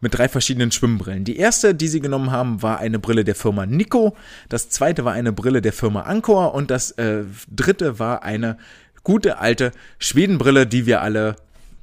[0.06, 1.24] mit drei verschiedenen Schwimmbrillen.
[1.24, 4.16] Die erste, die sie genommen haben, war eine Brille der Firma Nico.
[4.50, 8.60] Das zweite war eine Brille der Firma Anchor und das äh, dritte war eine
[9.04, 11.38] gute alte Schwedenbrille, die wir alle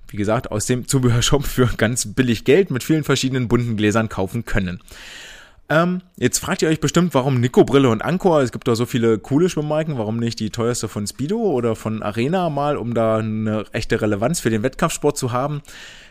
[0.06, 4.44] wie gesagt, aus dem Zubehörshop für ganz billig Geld mit vielen verschiedenen bunten Gläsern kaufen
[4.44, 4.78] können.
[5.72, 8.42] Ähm, jetzt fragt ihr euch bestimmt, warum Nico Brille und Anchor?
[8.42, 12.02] Es gibt da so viele coole Schwimmmarken, warum nicht die teuerste von Speedo oder von
[12.02, 15.62] Arena mal, um da eine echte Relevanz für den Wettkampfsport zu haben?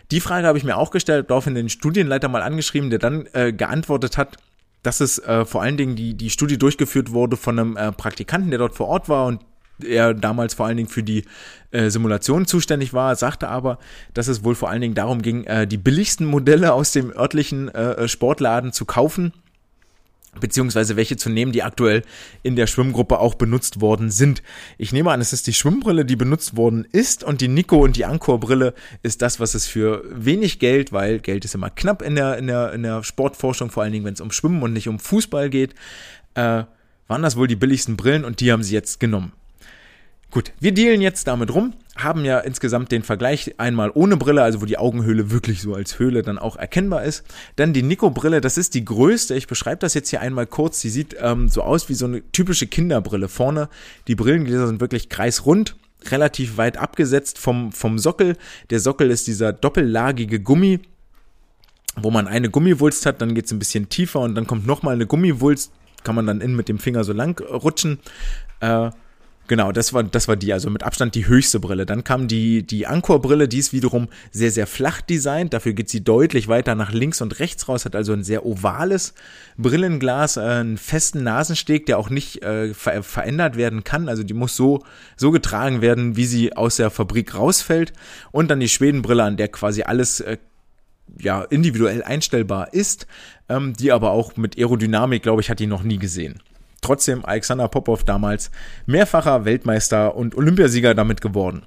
[0.10, 3.54] Die Frage habe ich mir auch gestellt, daraufhin den Studienleiter mal angeschrieben, der dann äh,
[3.54, 4.38] geantwortet hat,
[4.82, 8.50] dass es äh, vor allen Dingen die, die Studie durchgeführt wurde von einem äh, Praktikanten,
[8.50, 9.42] der dort vor Ort war und
[9.84, 11.24] er damals vor allen Dingen für die
[11.70, 13.78] äh, Simulation zuständig war, sagte aber,
[14.16, 17.70] dass es wohl vor allen Dingen darum ging, äh, die billigsten Modelle aus dem örtlichen
[17.70, 19.34] äh, Sportladen zu kaufen
[20.40, 22.04] beziehungsweise welche zu nehmen, die aktuell
[22.42, 24.42] in der Schwimmgruppe auch benutzt worden sind.
[24.78, 27.98] Ich nehme an, es ist die Schwimmbrille, die benutzt worden ist und die Nico und
[27.98, 28.74] die Anchor-Brille
[29.04, 32.48] ist das, was es für wenig Geld, weil Geld ist immer knapp in der, in
[32.48, 35.50] der, in der Sportforschung, vor allen Dingen, wenn es um Schwimmen und nicht um Fußball
[35.50, 35.76] geht,
[36.36, 36.64] äh,
[37.08, 39.34] waren das wohl die billigsten Brillen und die haben sie jetzt genommen.
[40.32, 44.62] Gut, wir dealen jetzt damit rum, haben ja insgesamt den Vergleich einmal ohne Brille, also
[44.62, 47.26] wo die Augenhöhle wirklich so als Höhle dann auch erkennbar ist.
[47.58, 49.36] Dann die Nico-Brille, das ist die größte.
[49.36, 50.80] Ich beschreibe das jetzt hier einmal kurz.
[50.80, 53.28] Die sieht ähm, so aus wie so eine typische Kinderbrille.
[53.28, 53.68] Vorne,
[54.08, 55.76] die Brillengläser sind wirklich kreisrund,
[56.10, 58.38] relativ weit abgesetzt vom, vom Sockel.
[58.70, 60.80] Der Sockel ist dieser doppellagige Gummi,
[61.98, 65.08] wo man eine Gummiwulst hat, dann geht's ein bisschen tiefer und dann kommt nochmal eine
[65.08, 65.74] Gummiwulst,
[66.06, 68.00] kann man dann innen mit dem Finger so lang rutschen.
[68.62, 68.92] Äh,
[69.48, 71.86] Genau, das war, das war die, also mit Abstand die höchste Brille.
[71.86, 75.54] Dann kam die, die Anchor-Brille, die ist wiederum sehr, sehr flach designt.
[75.54, 79.14] Dafür geht sie deutlich weiter nach links und rechts raus, hat also ein sehr ovales
[79.58, 84.08] Brillenglas, äh, einen festen Nasensteg, der auch nicht äh, ver verändert werden kann.
[84.08, 84.84] Also die muss so,
[85.18, 87.92] so getragen werden, wie sie aus der Fabrik rausfällt.
[88.32, 90.38] Und dann die Schwedenbrille, an der quasi alles äh,
[91.20, 93.08] ja, individuell einstellbar ist,
[93.50, 96.42] ähm, die aber auch mit Aerodynamik, glaube ich, hat die noch nie gesehen.
[96.82, 98.52] Trotzdem Alexander Popov damals
[98.86, 101.64] mehrfacher Weltmeister und Olympiasieger damit geworden.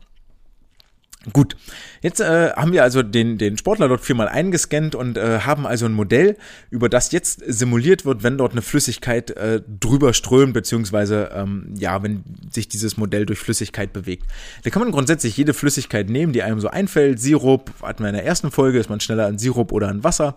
[1.33, 1.57] Gut,
[2.03, 5.87] jetzt äh, haben wir also den, den Sportler dort viermal eingescannt und äh, haben also
[5.87, 6.37] ein Modell,
[6.71, 12.03] über das jetzt simuliert wird, wenn dort eine Flüssigkeit äh, drüber strömt, beziehungsweise ähm, ja,
[12.03, 14.27] wenn sich dieses Modell durch Flüssigkeit bewegt.
[14.65, 17.19] Da kann man grundsätzlich jede Flüssigkeit nehmen, die einem so einfällt.
[17.19, 20.37] Sirup, hatten wir in der ersten Folge, ist man schneller an Sirup oder an Wasser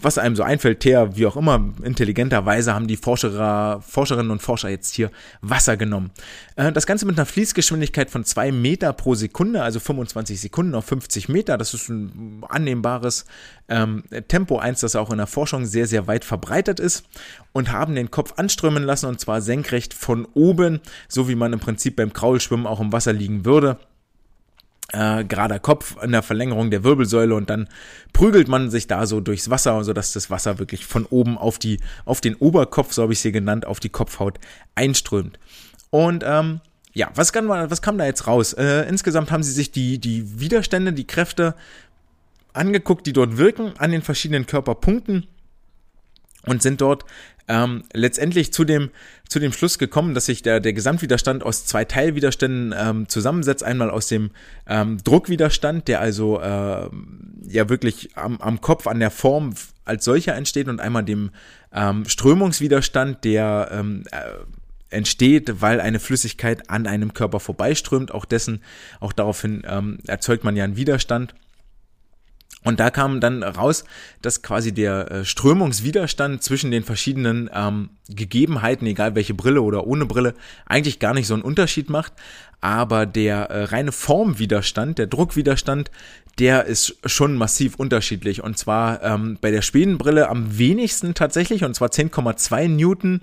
[0.00, 4.68] was einem so einfällt, Teer, wie auch immer, intelligenterweise haben die Forscherer, Forscherinnen und Forscher
[4.68, 5.10] jetzt hier
[5.40, 6.10] Wasser genommen.
[6.56, 10.84] Äh, das Ganze mit einer Fließgeschwindigkeit von zwei Meter pro Sekunde, also 25 Sekunden auf
[10.86, 11.58] 50 Meter.
[11.58, 13.24] Das ist ein annehmbares
[13.68, 17.04] ähm, Tempo, eins, das auch in der Forschung sehr, sehr weit verbreitet ist.
[17.52, 21.60] Und haben den Kopf anströmen lassen und zwar senkrecht von oben, so wie man im
[21.60, 23.78] Prinzip beim Kraulschwimmen auch im Wasser liegen würde
[24.92, 27.68] äh, gerader Kopf in der Verlängerung der Wirbelsäule und dann
[28.12, 31.58] prügelt man sich da so durchs Wasser, so dass das Wasser wirklich von oben auf
[31.58, 34.38] die, auf den Oberkopf, so habe ich sie genannt, auf die Kopfhaut
[34.74, 35.38] einströmt.
[35.90, 36.60] Und ähm,
[36.94, 38.54] ja, was, kann man, was kam da jetzt raus?
[38.54, 41.54] Äh, insgesamt haben sie sich die, die Widerstände, die Kräfte
[42.54, 45.26] angeguckt, die dort wirken an den verschiedenen Körperpunkten
[46.46, 47.04] und sind dort
[47.48, 48.90] ähm, letztendlich zu dem,
[49.28, 53.64] zu dem Schluss gekommen, dass sich der, der Gesamtwiderstand aus zwei Teilwiderständen ähm, zusammensetzt.
[53.64, 54.30] Einmal aus dem
[54.66, 56.88] ähm, Druckwiderstand, der also äh,
[57.48, 61.30] ja wirklich am, am Kopf, an der Form als solcher entsteht und einmal dem
[61.72, 68.12] ähm, Strömungswiderstand, der ähm, äh, entsteht, weil eine Flüssigkeit an einem Körper vorbeiströmt.
[68.12, 68.62] Auch dessen,
[69.00, 71.34] auch daraufhin ähm, erzeugt man ja einen Widerstand.
[72.68, 73.84] Und da kam dann raus,
[74.20, 80.04] dass quasi der äh, Strömungswiderstand zwischen den verschiedenen ähm, Gegebenheiten, egal welche Brille oder ohne
[80.04, 80.34] Brille,
[80.66, 82.12] eigentlich gar nicht so einen Unterschied macht.
[82.60, 85.90] Aber der äh, reine Formwiderstand, der Druckwiderstand,
[86.38, 88.44] der ist schon massiv unterschiedlich.
[88.44, 93.22] Und zwar ähm, bei der Schwedenbrille am wenigsten tatsächlich, und zwar 10,2 Newton,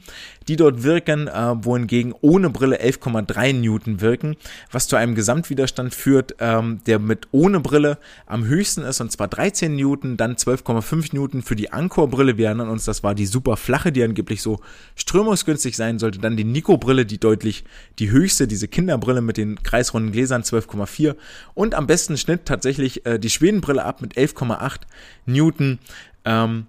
[0.49, 4.35] die dort wirken, äh, wohingegen ohne Brille 11,3 Newton wirken,
[4.71, 9.29] was zu einem Gesamtwiderstand führt, ähm, der mit ohne Brille am höchsten ist, und zwar
[9.29, 12.37] 13 Newton, dann 12,5 Newton für die Anchor-Brille.
[12.37, 14.59] Wir erinnern uns, das war die super flache, die angeblich so
[14.95, 16.19] strömungsgünstig sein sollte.
[16.19, 17.63] Dann die Nico-Brille, die deutlich
[17.97, 21.15] die höchste, diese Kinderbrille mit den kreisrunden Gläsern 12,4
[21.53, 24.81] und am besten Schnitt tatsächlich äh, die Schwedenbrille ab mit 11,8
[25.25, 25.79] Newton
[26.25, 26.67] ähm,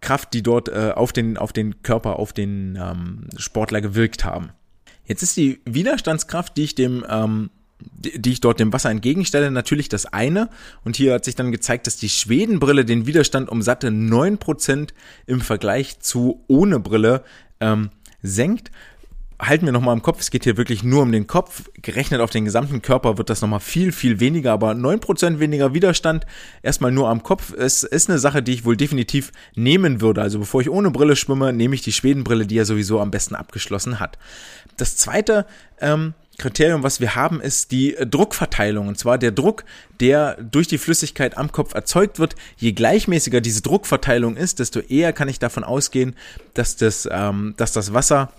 [0.00, 4.50] Kraft, die dort äh, auf, den, auf den Körper, auf den ähm, Sportler gewirkt haben.
[5.06, 7.50] Jetzt ist die Widerstandskraft, die ich dem ähm,
[7.80, 10.48] die, ich dort dem Wasser entgegenstelle, natürlich das eine.
[10.84, 14.88] Und hier hat sich dann gezeigt, dass die Schwedenbrille den Widerstand um satte 9%
[15.26, 17.22] im Vergleich zu ohne Brille
[17.60, 17.90] ähm,
[18.22, 18.70] senkt
[19.38, 21.64] halten wir nochmal im Kopf, es geht hier wirklich nur um den Kopf.
[21.82, 25.74] Gerechnet auf den gesamten Körper wird das nochmal viel, viel weniger, aber neun Prozent weniger
[25.74, 26.26] Widerstand,
[26.62, 27.52] erstmal nur am Kopf.
[27.52, 30.22] Es ist eine Sache, die ich wohl definitiv nehmen würde.
[30.22, 33.34] Also bevor ich ohne Brille schwimme, nehme ich die Schwedenbrille, die er sowieso am besten
[33.34, 34.18] abgeschlossen hat.
[34.76, 35.46] Das zweite
[35.80, 38.88] ähm, Kriterium, was wir haben, ist die Druckverteilung.
[38.88, 39.64] Und zwar der Druck,
[40.00, 42.36] der durch die Flüssigkeit am Kopf erzeugt wird.
[42.56, 46.14] Je gleichmäßiger diese Druckverteilung ist, desto eher kann ich davon ausgehen,
[46.52, 48.32] dass das, ähm, dass das Wasser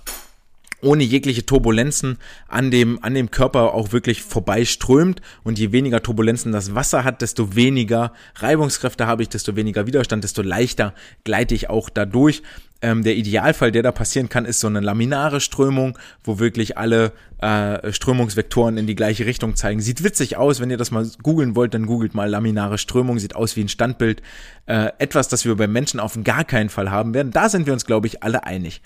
[0.81, 2.17] ohne jegliche Turbulenzen
[2.47, 5.21] an dem, an dem Körper auch wirklich vorbeiströmt.
[5.43, 10.23] Und je weniger Turbulenzen das Wasser hat, desto weniger Reibungskräfte habe ich, desto weniger Widerstand,
[10.23, 12.43] desto leichter gleite ich auch dadurch.
[12.79, 17.11] Ähm, der Idealfall, der da passieren kann, ist so eine laminare Strömung, wo wirklich alle
[17.41, 19.81] äh, Strömungsvektoren in die gleiche Richtung zeigen.
[19.81, 23.35] Sieht witzig aus, wenn ihr das mal googeln wollt, dann googelt mal laminare Strömung, sieht
[23.35, 24.21] aus wie ein Standbild.
[24.67, 27.31] Äh, etwas, das wir beim Menschen auf gar keinen Fall haben werden.
[27.31, 28.81] Da sind wir uns, glaube ich, alle einig.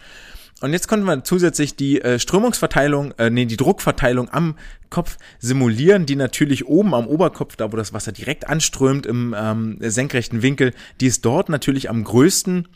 [0.61, 4.55] Und jetzt konnten wir zusätzlich die äh, Strömungsverteilung, äh, nee, die Druckverteilung am
[4.91, 9.77] Kopf simulieren, die natürlich oben am Oberkopf, da wo das Wasser direkt anströmt im ähm,
[9.79, 12.67] senkrechten Winkel, die ist dort natürlich am größten.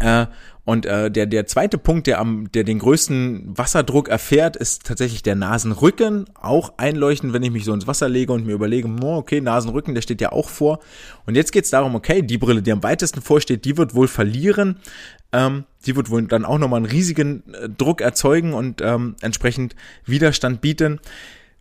[0.00, 0.26] Äh,
[0.64, 5.22] und äh, der, der zweite Punkt, der, am, der den größten Wasserdruck erfährt, ist tatsächlich
[5.22, 6.24] der Nasenrücken.
[6.40, 9.94] Auch einleuchten, wenn ich mich so ins Wasser lege und mir überlege, oh, okay, Nasenrücken,
[9.94, 10.80] der steht ja auch vor.
[11.26, 14.76] Und jetzt geht's darum, okay, die Brille, die am weitesten vorsteht, die wird wohl verlieren.
[15.32, 19.76] Ähm, die wird wohl dann auch nochmal einen riesigen äh, Druck erzeugen und ähm, entsprechend
[20.06, 20.98] Widerstand bieten.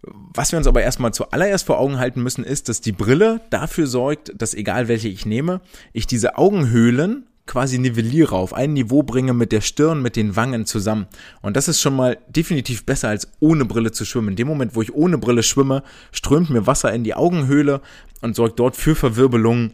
[0.02, 3.88] Was wir uns aber erstmal zuallererst vor Augen halten müssen, ist, dass die Brille dafür
[3.88, 5.62] sorgt, dass egal welche ich nehme,
[5.92, 10.66] ich diese Augenhöhlen quasi nivelliere, auf ein Niveau bringe mit der Stirn, mit den Wangen
[10.66, 11.08] zusammen.
[11.42, 14.30] Und das ist schon mal definitiv besser als ohne Brille zu schwimmen.
[14.30, 17.82] In dem Moment, wo ich ohne Brille schwimme, strömt mir Wasser in die Augenhöhle
[18.22, 19.74] und sorgt dort für Verwirbelungen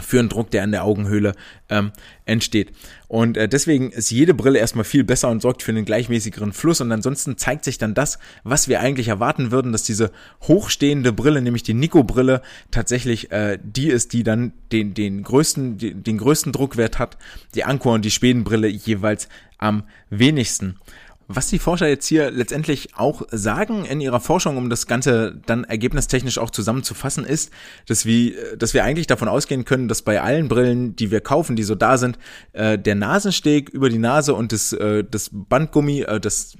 [0.00, 1.34] für einen Druck, der an der Augenhöhle
[1.68, 1.92] ähm,
[2.24, 2.72] entsteht.
[3.08, 6.80] Und äh, deswegen ist jede Brille erstmal viel besser und sorgt für einen gleichmäßigeren Fluss.
[6.80, 10.10] Und ansonsten zeigt sich dann das, was wir eigentlich erwarten würden, dass diese
[10.42, 16.18] hochstehende Brille, nämlich die Nico-Brille, tatsächlich äh, die ist, die dann den, den größten, den,
[16.18, 17.16] größten Druckwert hat.
[17.54, 19.28] Die Anchor und die Schwedenbrille jeweils
[19.58, 20.78] am wenigsten.
[21.26, 25.64] Was die Forscher jetzt hier letztendlich auch sagen in ihrer Forschung, um das Ganze dann
[25.64, 27.50] ergebnistechnisch auch zusammenzufassen, ist,
[27.86, 31.56] dass wir, dass wir eigentlich davon ausgehen können, dass bei allen Brillen, die wir kaufen,
[31.56, 32.18] die so da sind,
[32.52, 36.56] äh, der Nasensteg über die Nase und das, äh, das Bandgummi, äh, das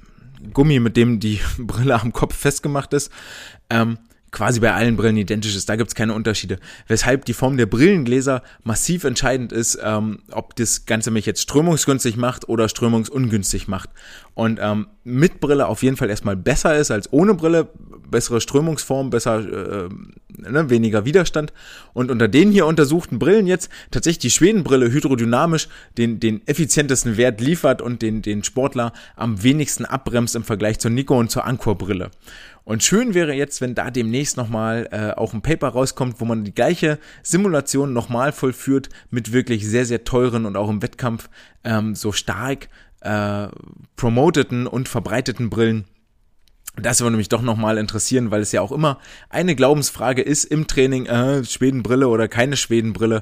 [0.53, 3.11] Gummi, mit dem die Brille am Kopf festgemacht ist,
[3.69, 3.99] ähm,
[4.35, 5.69] quasi bei allen Brillen identisch ist.
[5.69, 6.59] Da gibt's keine Unterschiede.
[6.87, 12.17] Weshalb die Form der Brillengläser massiv entscheidend ist, ähm, ob das Ganze mich jetzt strömungsgünstig
[12.17, 13.89] macht oder strömungsungünstig macht.
[14.33, 17.69] Und ähm, mit Brille auf jeden Fall erstmal besser ist als ohne Brille.
[18.11, 19.89] Bessere Strömungsform, besser, äh,
[20.37, 21.53] ne, weniger Widerstand.
[21.93, 27.39] Und unter den hier untersuchten Brillen jetzt tatsächlich die Schwedenbrille hydrodynamisch den, den effizientesten Wert
[27.39, 32.11] liefert und den, den Sportler am wenigsten abbremst im Vergleich zur Nico und zur Anchor-Brille.
[32.65, 36.43] Und schön wäre jetzt, wenn da demnächst nochmal äh, auch ein Paper rauskommt, wo man
[36.43, 41.29] die gleiche Simulation nochmal vollführt mit wirklich sehr, sehr teuren und auch im Wettkampf
[41.63, 42.69] ähm, so stark
[43.01, 43.47] äh,
[43.95, 45.85] promoteten und verbreiteten Brillen.
[46.75, 48.99] Das würde mich doch nochmal interessieren, weil es ja auch immer
[49.29, 53.21] eine Glaubensfrage ist im Training, äh, Schwedenbrille oder keine Schwedenbrille.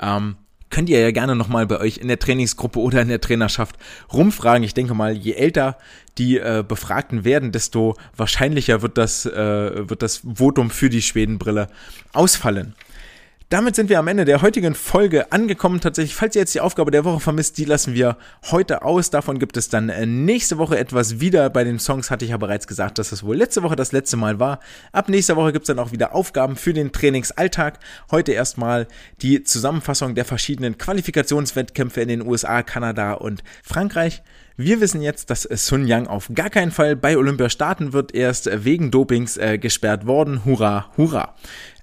[0.00, 0.36] Ähm,
[0.70, 3.76] könnt ihr ja gerne nochmal bei euch in der Trainingsgruppe oder in der Trainerschaft
[4.12, 4.62] rumfragen.
[4.62, 5.76] Ich denke mal, je älter
[6.16, 11.68] die äh, Befragten werden, desto wahrscheinlicher wird das, äh, wird das Votum für die Schwedenbrille
[12.12, 12.74] ausfallen.
[13.50, 15.80] Damit sind wir am Ende der heutigen Folge angekommen.
[15.80, 18.16] Tatsächlich, falls ihr jetzt die Aufgabe der Woche vermisst, die lassen wir
[18.52, 19.10] heute aus.
[19.10, 21.50] Davon gibt es dann äh, nächste Woche etwas wieder.
[21.50, 24.16] Bei den Songs hatte ich ja bereits gesagt, dass das wohl letzte Woche das letzte
[24.16, 24.60] Mal war.
[24.92, 27.80] Ab nächster Woche gibt es dann auch wieder Aufgaben für den Trainingsalltag.
[28.12, 28.86] Heute erstmal
[29.20, 34.22] die Zusammenfassung der verschiedenen Qualifikationswettkämpfe in den USA, Kanada und Frankreich.
[34.62, 38.14] Wir wissen jetzt, dass Sun Yang auf gar keinen Fall bei Olympia starten wird.
[38.14, 40.44] Er ist wegen Dopings äh, gesperrt worden.
[40.44, 41.34] Hurra, hurra.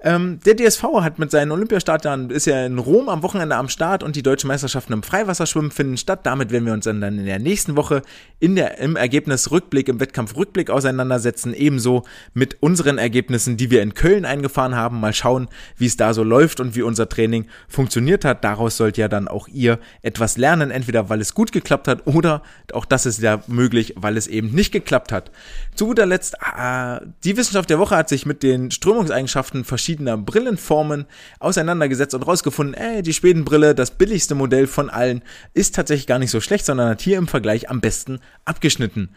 [0.02, 4.04] Ähm, der DSV hat mit seinen Olympiastartern, ist ja in Rom am Wochenende am Start
[4.04, 6.22] und die deutschen Meisterschaften im Freiwasserschwimmen finden statt.
[6.24, 8.02] Damit werden wir uns dann in der nächsten Woche
[8.40, 11.54] in der, im Ergebnis Rückblick, im Wettkampf Rückblick auseinandersetzen.
[11.54, 15.00] Ebenso mit unseren Ergebnissen, die wir in Köln eingefahren haben.
[15.00, 18.44] Mal schauen, wie es da so läuft und wie unser Training funktioniert hat.
[18.44, 22.44] Daraus sollt ja dann auch ihr etwas lernen, entweder weil es gut geklappt hat oder
[22.74, 25.32] auch das ist ja möglich, weil es eben nicht geklappt hat.
[25.74, 31.06] Zu guter Letzt, äh, die Wissenschaft der Woche hat sich mit den Strömungseigenschaften verschiedener Brillenformen
[31.40, 35.24] auseinandergesetzt und rausgefunden, ey, die Schwedenbrille, das billigste Modell von allen,
[35.54, 39.16] ist tatsächlich gar nicht so schlecht, sondern hat hier im Vergleich am besten abgeschnitten.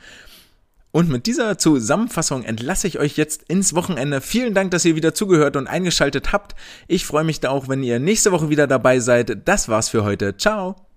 [0.93, 4.21] Und mit dieser Zusammenfassung entlasse ich euch jetzt ins Wochenende.
[4.21, 6.55] Vielen Dank, dass ihr wieder zugehört und eingeschaltet habt.
[6.87, 9.49] Ich freue mich da auch, wenn ihr nächste Woche wieder dabei seid.
[9.49, 10.37] Das war's für heute.
[10.37, 10.89] Ciao.